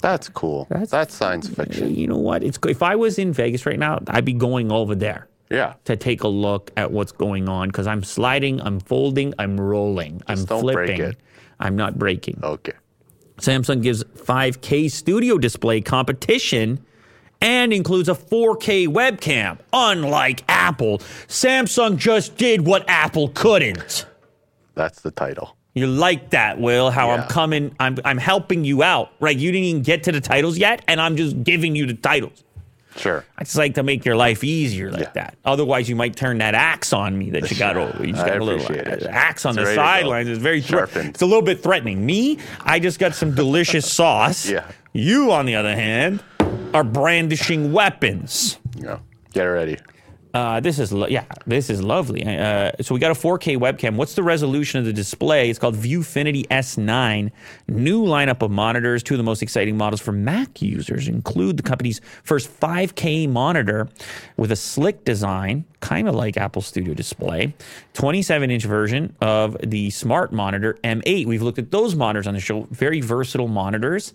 That's 0.00 0.28
cool. 0.28 0.66
That's- 0.70 0.90
That's, 0.90 1.14
science 1.14 1.48
fiction. 1.48 1.94
You 1.94 2.06
know 2.06 2.16
what? 2.18 2.42
It's 2.42 2.58
if 2.66 2.82
I 2.82 2.96
was 2.96 3.18
in 3.18 3.32
Vegas 3.32 3.66
right 3.66 3.78
now, 3.78 4.00
I'd 4.08 4.24
be 4.24 4.32
going 4.32 4.70
over 4.72 4.94
there. 4.94 5.26
Yeah. 5.52 5.74
to 5.86 5.96
take 5.96 6.22
a 6.22 6.28
look 6.28 6.70
at 6.76 6.92
what's 6.92 7.10
going 7.10 7.48
on 7.48 7.70
because 7.70 7.88
I'm 7.88 8.04
sliding, 8.04 8.60
I'm 8.60 8.78
folding, 8.78 9.34
I'm 9.36 9.60
rolling, 9.60 10.22
I'm 10.28 10.44
don't 10.44 10.62
break 10.62 10.86
flipping. 10.90 11.00
it. 11.00 11.16
I'm 11.58 11.74
not 11.74 11.98
breaking. 11.98 12.38
Okay. 12.40 12.70
Samsung 13.38 13.82
gives 13.82 14.04
5K 14.04 14.88
studio 14.92 15.38
display 15.38 15.80
competition 15.80 16.78
and 17.42 17.72
includes 17.72 18.08
a 18.08 18.14
4K 18.14 18.86
webcam. 18.86 19.58
Unlike 19.72 20.44
Apple, 20.48 20.98
Samsung 21.26 21.96
just 21.96 22.36
did 22.36 22.64
what 22.64 22.84
Apple 22.88 23.30
couldn't. 23.30 24.06
That's 24.76 25.00
the 25.00 25.10
title. 25.10 25.56
You 25.74 25.86
like 25.86 26.30
that, 26.30 26.58
Will? 26.60 26.90
How 26.90 27.10
I'm 27.10 27.28
coming, 27.28 27.74
I'm 27.78 27.96
I'm 28.04 28.18
helping 28.18 28.64
you 28.64 28.82
out, 28.82 29.12
right? 29.20 29.36
You 29.36 29.52
didn't 29.52 29.64
even 29.66 29.82
get 29.82 30.02
to 30.04 30.12
the 30.12 30.20
titles 30.20 30.58
yet, 30.58 30.82
and 30.88 31.00
I'm 31.00 31.16
just 31.16 31.42
giving 31.44 31.76
you 31.76 31.86
the 31.86 31.94
titles. 31.94 32.42
Sure. 32.96 33.24
I 33.38 33.44
just 33.44 33.54
like 33.56 33.76
to 33.76 33.84
make 33.84 34.04
your 34.04 34.16
life 34.16 34.42
easier 34.42 34.90
like 34.90 35.02
Yeah. 35.02 35.10
that. 35.14 35.36
Otherwise, 35.44 35.88
you 35.88 35.94
might 35.94 36.16
turn 36.16 36.38
that 36.38 36.56
axe 36.56 36.92
on 36.92 37.16
me 37.16 37.30
that 37.30 37.48
you 37.48 37.56
got 37.56 37.76
over. 37.76 38.04
You 38.04 38.12
just 38.12 38.24
I 38.24 38.30
got 38.30 38.38
a 38.40 38.44
little 38.44 38.66
it. 38.72 39.04
axe 39.04 39.46
on 39.46 39.50
It's 39.50 39.58
the 39.58 39.62
ready 39.62 39.76
to 39.76 39.80
go. 39.80 39.82
sidelines. 39.86 40.28
It's 40.28 40.40
very 40.42 40.60
thre- 40.60 40.78
Sharpened. 40.78 41.10
It's 41.10 41.22
a 41.22 41.26
little 41.26 41.40
bit 41.40 41.62
threatening. 41.62 42.04
Me, 42.04 42.38
I 42.62 42.80
just 42.80 42.98
got 42.98 43.14
some 43.14 43.32
delicious 43.32 43.90
sauce. 43.92 44.48
Yeah. 44.50 44.64
You, 44.92 45.30
on 45.30 45.46
the 45.46 45.54
other 45.54 45.74
hand, 45.76 46.20
are 46.74 46.82
brandishing 46.82 47.72
weapons. 47.72 48.58
Yeah. 48.76 48.98
Get 49.32 49.44
ready. 49.44 49.78
Uh, 50.32 50.60
this 50.60 50.78
is 50.78 50.92
lo- 50.92 51.06
yeah, 51.08 51.24
this 51.46 51.70
is 51.70 51.82
lovely. 51.82 52.24
Uh, 52.24 52.70
so 52.80 52.94
we 52.94 53.00
got 53.00 53.10
a 53.10 53.14
4K 53.14 53.56
webcam. 53.58 53.96
What's 53.96 54.14
the 54.14 54.22
resolution 54.22 54.78
of 54.78 54.86
the 54.86 54.92
display? 54.92 55.50
It's 55.50 55.58
called 55.58 55.74
Viewfinity 55.76 56.46
S9. 56.48 57.30
New 57.68 58.04
lineup 58.04 58.42
of 58.42 58.50
monitors. 58.50 59.02
Two 59.02 59.14
of 59.14 59.18
the 59.18 59.24
most 59.24 59.42
exciting 59.42 59.76
models 59.76 60.00
for 60.00 60.12
Mac 60.12 60.62
users 60.62 61.08
include 61.08 61.56
the 61.56 61.62
company's 61.62 62.00
first 62.22 62.48
5K 62.60 63.28
monitor 63.28 63.88
with 64.36 64.52
a 64.52 64.56
slick 64.56 65.04
design, 65.04 65.64
kind 65.80 66.08
of 66.08 66.14
like 66.14 66.36
Apple 66.36 66.62
Studio 66.62 66.94
Display. 66.94 67.54
27 67.94 68.50
inch 68.50 68.64
version 68.64 69.16
of 69.20 69.56
the 69.62 69.90
Smart 69.90 70.32
Monitor 70.32 70.78
M8. 70.84 71.26
We've 71.26 71.42
looked 71.42 71.58
at 71.58 71.70
those 71.70 71.94
monitors 71.94 72.26
on 72.26 72.34
the 72.34 72.40
show. 72.40 72.68
Very 72.70 73.00
versatile 73.00 73.48
monitors 73.48 74.12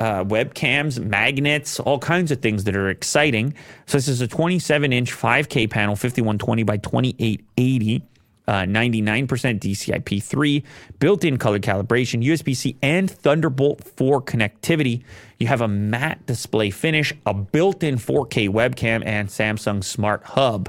uh, 0.00 0.24
webcams, 0.24 0.98
magnets, 0.98 1.78
all 1.78 1.98
kinds 1.98 2.30
of 2.32 2.40
things 2.40 2.64
that 2.64 2.74
are 2.74 2.88
exciting. 2.88 3.54
So 3.86 3.98
this 3.98 4.08
is 4.08 4.20
a 4.20 4.26
27 4.26 4.92
inch 4.92 5.12
5K 5.12 5.70
panel, 5.70 5.94
5120 5.94 6.62
by 6.64 6.78
2880. 6.78 8.02
Uh, 8.48 8.64
99% 8.64 9.28
DCI-P3, 9.60 10.64
built-in 10.98 11.36
color 11.36 11.60
calibration, 11.60 12.24
USB-C, 12.24 12.76
and 12.82 13.08
Thunderbolt 13.08 13.84
4 13.84 14.20
connectivity. 14.22 15.04
You 15.38 15.46
have 15.46 15.60
a 15.60 15.68
matte 15.68 16.26
display 16.26 16.70
finish, 16.70 17.12
a 17.26 17.34
built-in 17.34 17.94
4K 17.94 18.48
webcam, 18.48 19.04
and 19.06 19.28
Samsung 19.28 19.84
Smart 19.84 20.24
Hub. 20.24 20.68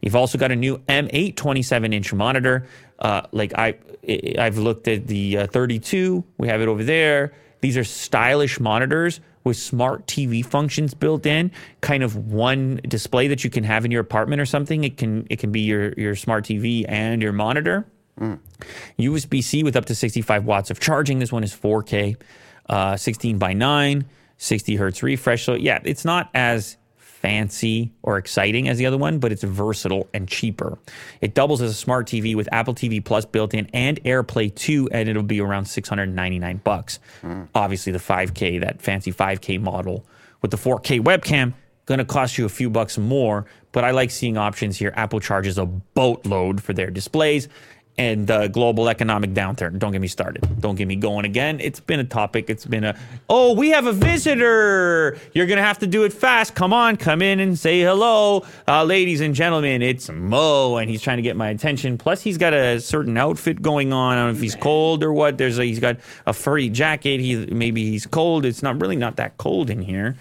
You've 0.00 0.16
also 0.16 0.38
got 0.38 0.52
a 0.52 0.56
new 0.56 0.78
M8 0.88 1.34
27-inch 1.34 2.14
monitor. 2.14 2.66
Uh, 2.98 3.22
like 3.32 3.52
I, 3.58 3.74
I've 4.38 4.56
looked 4.56 4.88
at 4.88 5.06
the 5.06 5.38
uh, 5.38 5.46
32. 5.48 6.24
We 6.38 6.48
have 6.48 6.62
it 6.62 6.68
over 6.68 6.82
there. 6.82 7.34
These 7.60 7.76
are 7.76 7.84
stylish 7.84 8.60
monitors 8.60 9.20
with 9.44 9.56
smart 9.56 10.06
TV 10.06 10.44
functions 10.44 10.94
built 10.94 11.26
in. 11.26 11.50
Kind 11.80 12.02
of 12.02 12.16
one 12.16 12.80
display 12.86 13.28
that 13.28 13.44
you 13.44 13.50
can 13.50 13.64
have 13.64 13.84
in 13.84 13.90
your 13.90 14.00
apartment 14.00 14.40
or 14.40 14.46
something. 14.46 14.84
It 14.84 14.96
can 14.96 15.26
it 15.30 15.38
can 15.38 15.50
be 15.50 15.60
your 15.60 15.92
your 15.94 16.14
smart 16.14 16.44
TV 16.44 16.84
and 16.88 17.22
your 17.22 17.32
monitor. 17.32 17.86
USB 18.98 19.42
C 19.42 19.62
with 19.62 19.76
up 19.76 19.84
to 19.86 19.94
65 19.94 20.44
watts 20.44 20.70
of 20.70 20.80
charging. 20.80 21.18
This 21.18 21.32
one 21.32 21.44
is 21.44 21.54
4K, 21.54 22.16
uh, 22.68 22.96
16 22.96 23.38
by 23.38 23.52
9, 23.52 24.04
60 24.36 24.76
hertz 24.76 25.02
refresh. 25.02 25.44
So, 25.44 25.54
yeah, 25.54 25.80
it's 25.84 26.04
not 26.04 26.30
as 26.34 26.76
fancy 27.20 27.92
or 28.02 28.16
exciting 28.16 28.68
as 28.68 28.78
the 28.78 28.86
other 28.86 28.96
one, 28.96 29.18
but 29.18 29.32
it's 29.32 29.42
versatile 29.42 30.08
and 30.14 30.28
cheaper. 30.28 30.78
It 31.20 31.34
doubles 31.34 31.60
as 31.60 31.70
a 31.70 31.74
smart 31.74 32.06
TV 32.06 32.34
with 32.36 32.48
Apple 32.52 32.74
TV 32.74 33.04
Plus 33.04 33.24
built 33.24 33.54
in 33.54 33.66
and 33.72 34.02
AirPlay 34.04 34.54
2, 34.54 34.90
and 34.92 35.08
it'll 35.08 35.22
be 35.22 35.40
around 35.40 35.66
699 35.66 36.60
bucks. 36.64 37.00
Hmm. 37.20 37.42
Obviously, 37.54 37.92
the 37.92 37.98
5K, 37.98 38.60
that 38.60 38.80
fancy 38.80 39.12
5K 39.12 39.60
model 39.60 40.06
with 40.42 40.50
the 40.50 40.56
4K 40.56 41.00
webcam, 41.00 41.54
going 41.86 41.98
to 41.98 42.04
cost 42.04 42.38
you 42.38 42.44
a 42.44 42.50
few 42.50 42.70
bucks 42.70 42.98
more, 42.98 43.46
but 43.72 43.82
I 43.82 43.90
like 43.90 44.10
seeing 44.10 44.36
options 44.36 44.76
here. 44.76 44.92
Apple 44.94 45.20
charges 45.20 45.58
a 45.58 45.66
boatload 45.66 46.62
for 46.62 46.72
their 46.72 46.90
displays 46.90 47.48
and 47.98 48.26
the 48.28 48.46
global 48.48 48.88
economic 48.88 49.30
downturn. 49.34 49.78
Don't 49.78 49.90
get 49.92 50.00
me 50.00 50.06
started. 50.08 50.60
Don't 50.60 50.76
get 50.76 50.86
me 50.86 50.94
going 50.96 51.24
again. 51.24 51.58
It's 51.60 51.80
been 51.80 51.98
a 51.98 52.04
topic. 52.04 52.48
It's 52.48 52.64
been 52.64 52.84
a, 52.84 52.96
oh, 53.28 53.54
we 53.54 53.70
have 53.70 53.86
a 53.86 53.92
visitor. 53.92 55.18
You're 55.34 55.46
going 55.46 55.56
to 55.58 55.64
have 55.64 55.80
to 55.80 55.86
do 55.86 56.04
it 56.04 56.12
fast. 56.12 56.54
Come 56.54 56.72
on, 56.72 56.96
come 56.96 57.20
in 57.22 57.40
and 57.40 57.58
say 57.58 57.80
hello. 57.80 58.46
Uh, 58.68 58.84
ladies 58.84 59.20
and 59.20 59.34
gentlemen, 59.34 59.82
it's 59.82 60.08
Mo, 60.08 60.76
and 60.76 60.88
he's 60.88 61.02
trying 61.02 61.16
to 61.18 61.22
get 61.22 61.36
my 61.36 61.48
attention. 61.48 61.98
Plus, 61.98 62.22
he's 62.22 62.38
got 62.38 62.54
a 62.54 62.80
certain 62.80 63.16
outfit 63.16 63.60
going 63.60 63.92
on. 63.92 64.16
I 64.16 64.20
don't 64.22 64.32
know 64.32 64.36
if 64.36 64.42
he's 64.42 64.54
cold 64.54 65.02
or 65.02 65.12
what. 65.12 65.36
There's 65.36 65.58
a, 65.58 65.64
he's 65.64 65.80
got 65.80 65.96
a 66.24 66.32
furry 66.32 66.68
jacket. 66.68 67.20
He 67.20 67.46
Maybe 67.46 67.90
he's 67.90 68.06
cold. 68.06 68.44
It's 68.44 68.62
not 68.62 68.80
really 68.80 68.96
not 68.96 69.16
that 69.16 69.36
cold 69.38 69.70
in 69.70 69.82
here. 69.82 70.16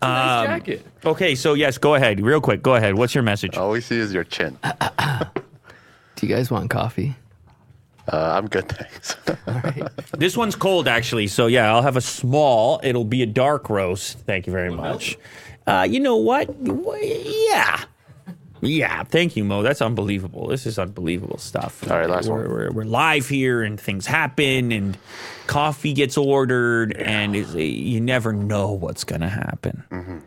nice 0.00 0.40
Um, 0.40 0.46
jacket. 0.46 0.86
Okay, 1.04 1.34
so 1.34 1.54
yes, 1.54 1.76
go 1.78 1.94
ahead. 1.96 2.20
Real 2.20 2.40
quick, 2.40 2.62
go 2.62 2.76
ahead. 2.76 2.94
What's 2.94 3.14
your 3.14 3.22
message? 3.24 3.56
All 3.56 3.70
we 3.70 3.80
see 3.80 3.98
is 3.98 4.12
your 4.14 4.24
chin. 4.24 4.56
Uh, 6.16 6.20
Do 6.20 6.26
you 6.26 6.34
guys 6.34 6.50
want 6.50 6.70
coffee? 6.70 7.14
I'm 8.08 8.46
good, 8.46 8.68
thanks. 8.70 9.16
This 10.12 10.36
one's 10.36 10.54
cold, 10.54 10.86
actually. 10.86 11.26
So 11.26 11.46
yeah, 11.46 11.74
I'll 11.74 11.82
have 11.82 11.96
a 11.96 12.00
small. 12.00 12.80
It'll 12.82 13.04
be 13.04 13.22
a 13.22 13.26
dark 13.26 13.68
roast. 13.68 14.18
Thank 14.20 14.46
you 14.46 14.52
very 14.52 14.70
much. 14.70 15.18
Uh, 15.66 15.86
you 15.88 15.98
know 15.98 16.16
what? 16.16 16.48
Yeah, 16.62 17.82
Yeah, 18.60 19.02
thank 19.04 19.36
you, 19.36 19.44
Mo. 19.44 19.62
That's 19.62 19.82
unbelievable. 19.82 20.46
This 20.46 20.66
is 20.66 20.78
unbelievable 20.78 21.38
stuff. 21.38 21.88
All 21.90 21.98
right, 21.98 22.08
last 22.08 22.28
we're, 22.28 22.42
one. 22.42 22.50
We're, 22.50 22.70
we're 22.70 22.84
live 22.84 23.28
here, 23.28 23.62
and 23.62 23.78
things 23.78 24.06
happen, 24.06 24.72
and 24.72 24.96
coffee 25.46 25.92
gets 25.92 26.16
ordered, 26.16 26.96
and 26.96 27.34
it's, 27.36 27.54
you 27.54 28.00
never 28.00 28.32
know 28.32 28.72
what's 28.72 29.04
going 29.04 29.20
to 29.22 29.28
happen. 29.28 29.84
Mm-hmm. 29.90 30.18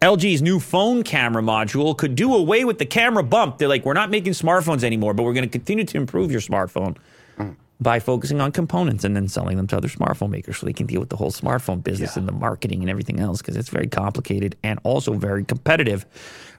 LG's 0.00 0.42
new 0.42 0.60
phone 0.60 1.02
camera 1.02 1.42
module 1.42 1.96
could 1.96 2.14
do 2.14 2.32
away 2.34 2.64
with 2.64 2.78
the 2.78 2.86
camera 2.86 3.22
bump. 3.24 3.58
They're 3.58 3.68
like, 3.68 3.84
we're 3.84 3.94
not 3.94 4.10
making 4.10 4.32
smartphones 4.34 4.84
anymore, 4.84 5.12
but 5.12 5.24
we're 5.24 5.32
going 5.32 5.44
to 5.48 5.50
continue 5.50 5.84
to 5.84 5.96
improve 5.96 6.30
your 6.30 6.40
smartphone 6.40 6.96
by 7.80 8.00
focusing 8.00 8.40
on 8.40 8.50
components 8.50 9.04
and 9.04 9.14
then 9.14 9.28
selling 9.28 9.56
them 9.56 9.66
to 9.68 9.76
other 9.76 9.86
smartphone 9.88 10.30
makers 10.30 10.58
so 10.58 10.66
they 10.66 10.72
can 10.72 10.86
deal 10.86 10.98
with 10.98 11.10
the 11.10 11.16
whole 11.16 11.30
smartphone 11.30 11.82
business 11.82 12.16
Yeah. 12.16 12.20
and 12.20 12.28
the 12.28 12.32
marketing 12.32 12.80
and 12.80 12.90
everything 12.90 13.20
else 13.20 13.40
because 13.40 13.56
it's 13.56 13.68
very 13.68 13.86
complicated 13.86 14.56
and 14.64 14.80
also 14.82 15.12
very 15.14 15.44
competitive. 15.44 16.04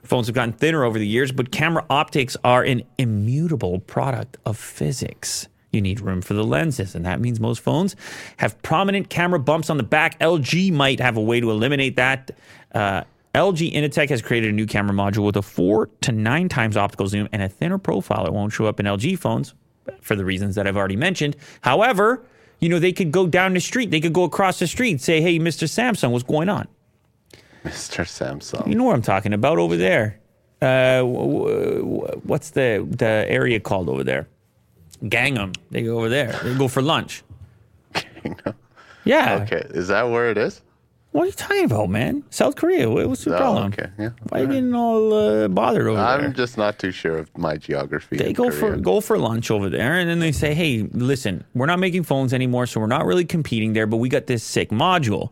Phones 0.02 0.28
have 0.28 0.34
gotten 0.34 0.52
thinner 0.54 0.82
over 0.82 0.98
the 0.98 1.06
years, 1.06 1.30
but 1.30 1.50
camera 1.50 1.84
optics 1.90 2.38
are 2.42 2.62
an 2.62 2.82
immutable 2.96 3.80
product 3.80 4.38
of 4.46 4.56
physics. 4.56 5.46
You 5.72 5.80
need 5.82 6.00
room 6.00 6.20
for 6.22 6.32
the 6.34 6.42
lenses, 6.42 6.94
and 6.94 7.04
that 7.04 7.20
means 7.20 7.38
most 7.38 7.60
phones 7.60 7.96
have 8.38 8.60
prominent 8.62 9.08
camera 9.10 9.38
bumps 9.38 9.68
on 9.70 9.76
the 9.76 9.82
back. 9.84 10.18
LG 10.20 10.72
might 10.72 11.00
have 11.00 11.16
a 11.18 11.22
way 11.22 11.38
to 11.40 11.50
eliminate 11.50 11.96
that. 11.96 12.30
Uh, 12.74 13.02
LG 13.34 13.72
Innotek 13.72 14.08
has 14.10 14.20
created 14.22 14.50
a 14.50 14.52
new 14.52 14.66
camera 14.66 14.94
module 14.94 15.24
with 15.24 15.36
a 15.36 15.42
four 15.42 15.88
to 16.00 16.12
nine 16.12 16.48
times 16.48 16.76
optical 16.76 17.06
zoom 17.06 17.28
and 17.32 17.42
a 17.42 17.48
thinner 17.48 17.78
profile. 17.78 18.26
It 18.26 18.32
won't 18.32 18.52
show 18.52 18.66
up 18.66 18.80
in 18.80 18.86
LG 18.86 19.18
phones 19.18 19.54
for 20.00 20.16
the 20.16 20.24
reasons 20.24 20.56
that 20.56 20.66
I've 20.66 20.76
already 20.76 20.96
mentioned. 20.96 21.36
However, 21.60 22.22
you 22.58 22.68
know, 22.68 22.78
they 22.78 22.92
could 22.92 23.12
go 23.12 23.26
down 23.26 23.54
the 23.54 23.60
street, 23.60 23.90
they 23.90 24.00
could 24.00 24.12
go 24.12 24.24
across 24.24 24.58
the 24.58 24.66
street 24.66 24.90
and 24.90 25.00
say, 25.00 25.20
hey, 25.20 25.38
Mr. 25.38 25.68
Samsung, 25.68 26.10
what's 26.10 26.24
going 26.24 26.48
on? 26.48 26.66
Mr. 27.64 28.04
Samsung. 28.04 28.66
You 28.66 28.74
know 28.74 28.84
what 28.84 28.96
I'm 28.96 29.02
talking 29.02 29.32
about 29.32 29.58
over 29.58 29.76
there. 29.76 30.18
Uh, 30.60 30.98
w- 30.98 31.78
w- 31.78 32.20
what's 32.24 32.50
the, 32.50 32.86
the 32.90 33.24
area 33.28 33.60
called 33.60 33.88
over 33.88 34.02
there? 34.04 34.26
Gangnam. 35.04 35.56
They 35.70 35.82
go 35.82 35.98
over 35.98 36.08
there. 36.08 36.38
They 36.42 36.54
go 36.56 36.68
for 36.68 36.82
lunch. 36.82 37.22
Yeah. 39.04 39.40
okay, 39.44 39.66
is 39.70 39.88
that 39.88 40.02
where 40.10 40.30
it 40.30 40.36
is? 40.36 40.60
What 41.12 41.22
are 41.24 41.26
you 41.26 41.32
talking 41.32 41.64
about, 41.64 41.90
man? 41.90 42.22
South 42.30 42.54
Korea. 42.54 42.88
What- 42.88 43.08
What's 43.08 43.24
the 43.24 43.34
Oh, 43.34 43.38
problem? 43.38 43.72
okay, 43.72 43.88
yeah. 43.98 44.10
Why 44.28 44.38
are 44.38 44.42
you 44.42 44.48
getting 44.48 44.74
all 44.74 45.12
uh, 45.12 45.48
bothered 45.48 45.88
over 45.88 45.96
there? 45.96 46.04
I'm 46.06 46.32
just 46.34 46.56
not 46.56 46.78
too 46.78 46.92
sure 46.92 47.18
of 47.18 47.36
my 47.36 47.56
geography. 47.56 48.16
They 48.16 48.32
go 48.32 48.50
for 48.50 48.76
go 48.76 49.00
for 49.00 49.18
lunch 49.18 49.50
over 49.50 49.68
there, 49.68 49.94
and 49.98 50.08
then 50.08 50.20
they 50.20 50.30
say, 50.30 50.54
"Hey, 50.54 50.88
listen, 50.92 51.42
we're 51.52 51.66
not 51.66 51.80
making 51.80 52.04
phones 52.04 52.32
anymore, 52.32 52.66
so 52.66 52.78
we're 52.78 52.86
not 52.86 53.06
really 53.06 53.24
competing 53.24 53.72
there, 53.72 53.86
but 53.88 53.96
we 53.96 54.08
got 54.08 54.26
this 54.28 54.44
sick 54.44 54.70
module." 54.70 55.30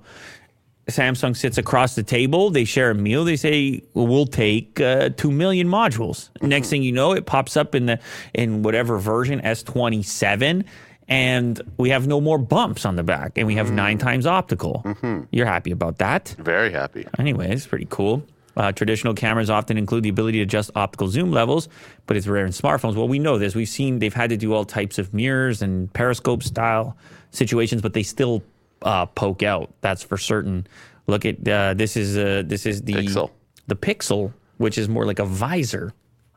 Samsung 0.88 1.36
sits 1.36 1.58
across 1.58 1.94
the 1.94 2.02
table. 2.02 2.48
They 2.50 2.64
share 2.64 2.90
a 2.90 2.94
meal. 2.94 3.22
They 3.24 3.36
say, 3.36 3.82
well, 3.94 4.06
"We'll 4.08 4.26
take 4.26 4.80
uh, 4.80 5.10
two 5.10 5.30
million 5.30 5.68
modules." 5.68 6.30
Next 6.42 6.70
thing 6.70 6.82
you 6.82 6.92
know, 6.92 7.12
it 7.12 7.24
pops 7.26 7.56
up 7.56 7.74
in 7.76 7.86
the 7.86 8.00
in 8.34 8.62
whatever 8.64 8.98
version 8.98 9.40
S 9.42 9.62
twenty 9.62 10.02
seven, 10.02 10.64
and 11.08 11.60
we 11.78 11.90
have 11.90 12.06
no 12.06 12.20
more 12.20 12.38
bumps 12.38 12.84
on 12.84 12.96
the 12.96 13.02
back, 13.02 13.38
and 13.38 13.46
we 13.46 13.54
have 13.54 13.70
nine 13.70 13.98
times 13.98 14.26
optical. 14.26 14.84
You're 15.30 15.46
happy 15.46 15.70
about 15.70 15.98
that? 15.98 16.34
Very 16.38 16.70
happy. 16.70 17.06
Anyway, 17.18 17.50
it's 17.50 17.66
pretty 17.66 17.86
cool. 17.88 18.22
Uh, 18.56 18.72
traditional 18.72 19.14
cameras 19.14 19.50
often 19.50 19.78
include 19.78 20.02
the 20.02 20.08
ability 20.08 20.38
to 20.38 20.42
adjust 20.42 20.70
optical 20.74 21.06
zoom 21.08 21.30
levels, 21.30 21.68
but 22.06 22.16
it's 22.16 22.26
rare 22.26 22.44
in 22.44 22.50
smartphones. 22.50 22.96
Well, 22.96 23.06
we 23.06 23.20
know 23.20 23.38
this. 23.38 23.54
We've 23.54 23.68
seen 23.68 24.00
they've 24.00 24.12
had 24.12 24.30
to 24.30 24.36
do 24.36 24.52
all 24.52 24.64
types 24.64 24.98
of 24.98 25.14
mirrors 25.14 25.62
and 25.62 25.92
periscope 25.92 26.42
style 26.42 26.96
situations, 27.30 27.82
but 27.82 27.92
they 27.92 28.02
still 28.02 28.42
uh, 28.82 29.06
poke 29.06 29.44
out. 29.44 29.72
That's 29.80 30.02
for 30.02 30.18
certain. 30.18 30.66
Look 31.06 31.24
at 31.24 31.46
uh, 31.48 31.74
this 31.74 31.96
is 31.96 32.18
uh, 32.18 32.42
this 32.44 32.66
is 32.66 32.82
the 32.82 32.94
Pixel. 32.94 33.30
the 33.68 33.76
Pixel, 33.76 34.32
which 34.56 34.76
is 34.76 34.88
more 34.88 35.06
like 35.06 35.20
a 35.20 35.24
visor 35.24 35.92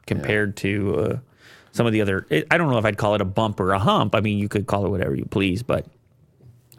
compared 0.05 0.55
to 0.57 0.95
uh, 0.99 1.19
some 1.71 1.85
of 1.85 1.93
the 1.93 2.01
other. 2.01 2.25
I 2.49 2.57
don't 2.57 2.69
know 2.69 2.77
if 2.77 2.85
I'd 2.85 2.97
call 2.97 3.15
it 3.15 3.21
a 3.21 3.25
bump 3.25 3.59
or 3.59 3.71
a 3.71 3.79
hump. 3.79 4.15
I 4.15 4.21
mean, 4.21 4.37
you 4.37 4.49
could 4.49 4.67
call 4.67 4.85
it 4.85 4.89
whatever 4.89 5.15
you 5.15 5.25
please, 5.25 5.63
but 5.63 5.85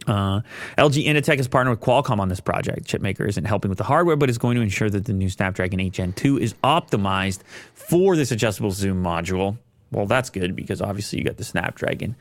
uh, 0.06 0.40
LG 0.78 1.04
Innotek 1.06 1.36
has 1.36 1.48
partnered 1.48 1.78
with 1.78 1.86
Qualcomm 1.86 2.18
on 2.18 2.28
this 2.28 2.40
project. 2.40 2.86
Chipmaker 2.86 3.28
isn't 3.28 3.44
helping 3.44 3.68
with 3.68 3.78
the 3.78 3.84
hardware, 3.84 4.16
but 4.16 4.28
is 4.30 4.38
going 4.38 4.56
to 4.56 4.62
ensure 4.62 4.90
that 4.90 5.04
the 5.04 5.12
new 5.12 5.28
Snapdragon 5.28 5.80
8 5.80 5.92
Gen 5.92 6.12
2 6.12 6.38
is 6.38 6.54
optimized 6.64 7.40
for 7.74 8.16
this 8.16 8.30
adjustable 8.30 8.70
zoom 8.70 9.02
module. 9.02 9.58
Well, 9.90 10.06
that's 10.06 10.30
good 10.30 10.56
because 10.56 10.80
obviously 10.80 11.18
you 11.18 11.24
got 11.24 11.36
the 11.36 11.44
Snapdragon 11.44 12.16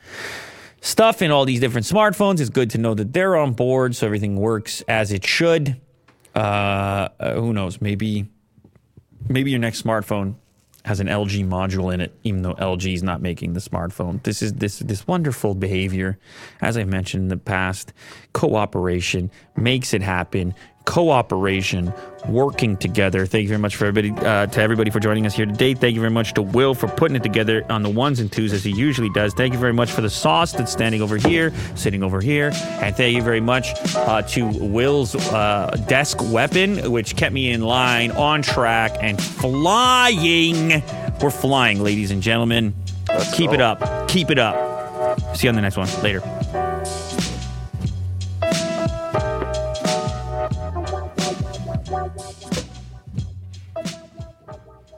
stuff 0.80 1.22
in 1.22 1.30
all 1.30 1.44
these 1.44 1.60
different 1.60 1.86
smartphones. 1.86 2.40
It's 2.40 2.50
good 2.50 2.70
to 2.70 2.78
know 2.78 2.94
that 2.94 3.12
they're 3.12 3.36
on 3.36 3.52
board, 3.52 3.96
so 3.96 4.06
everything 4.06 4.36
works 4.36 4.82
as 4.82 5.12
it 5.12 5.24
should. 5.24 5.80
Uh, 6.34 7.08
uh, 7.18 7.34
who 7.34 7.52
knows? 7.52 7.80
Maybe, 7.80 8.28
maybe 9.28 9.50
your 9.50 9.60
next 9.60 9.82
smartphone 9.82 10.34
has 10.84 10.98
an 10.98 11.06
LG 11.06 11.46
module 11.46 11.92
in 11.94 12.00
it, 12.00 12.12
even 12.24 12.42
though 12.42 12.54
LG 12.54 12.92
is 12.92 13.02
not 13.02 13.22
making 13.22 13.52
the 13.52 13.60
smartphone. 13.60 14.22
This 14.24 14.42
is 14.42 14.54
this 14.54 14.80
this 14.80 15.06
wonderful 15.06 15.54
behavior, 15.54 16.18
as 16.60 16.76
I 16.76 16.84
mentioned 16.84 17.24
in 17.24 17.28
the 17.28 17.36
past. 17.36 17.92
Cooperation 18.32 19.30
makes 19.56 19.94
it 19.94 20.02
happen. 20.02 20.54
Cooperation, 20.84 21.92
working 22.28 22.76
together. 22.76 23.26
Thank 23.26 23.42
you 23.42 23.48
very 23.48 23.60
much 23.60 23.76
for 23.76 23.86
everybody 23.86 24.10
uh, 24.26 24.46
to 24.46 24.60
everybody 24.60 24.90
for 24.90 25.00
joining 25.00 25.26
us 25.26 25.34
here 25.34 25.46
today. 25.46 25.74
Thank 25.74 25.94
you 25.94 26.00
very 26.00 26.12
much 26.12 26.34
to 26.34 26.42
Will 26.42 26.74
for 26.74 26.88
putting 26.88 27.16
it 27.16 27.22
together 27.22 27.64
on 27.70 27.82
the 27.82 27.88
ones 27.88 28.20
and 28.20 28.30
twos 28.30 28.52
as 28.52 28.64
he 28.64 28.72
usually 28.72 29.10
does. 29.10 29.32
Thank 29.34 29.52
you 29.52 29.58
very 29.58 29.72
much 29.72 29.90
for 29.90 30.00
the 30.00 30.10
sauce 30.10 30.52
that's 30.52 30.72
standing 30.72 31.02
over 31.02 31.16
here, 31.16 31.52
sitting 31.74 32.02
over 32.02 32.20
here, 32.20 32.50
and 32.54 32.94
thank 32.96 33.14
you 33.16 33.22
very 33.22 33.40
much 33.40 33.68
uh, 33.94 34.22
to 34.22 34.46
Will's 34.58 35.14
uh, 35.14 35.76
desk 35.88 36.18
weapon, 36.32 36.90
which 36.90 37.16
kept 37.16 37.32
me 37.32 37.50
in 37.50 37.62
line, 37.62 38.10
on 38.12 38.42
track, 38.42 38.96
and 39.00 39.22
flying. 39.22 40.82
We're 41.20 41.30
flying, 41.30 41.82
ladies 41.82 42.10
and 42.10 42.22
gentlemen. 42.22 42.74
Let's 43.08 43.34
Keep 43.34 43.50
go. 43.50 43.54
it 43.54 43.60
up. 43.60 44.08
Keep 44.08 44.30
it 44.30 44.38
up. 44.38 45.36
See 45.36 45.46
you 45.46 45.50
on 45.50 45.54
the 45.54 45.62
next 45.62 45.76
one. 45.76 45.88
Later. 46.02 46.61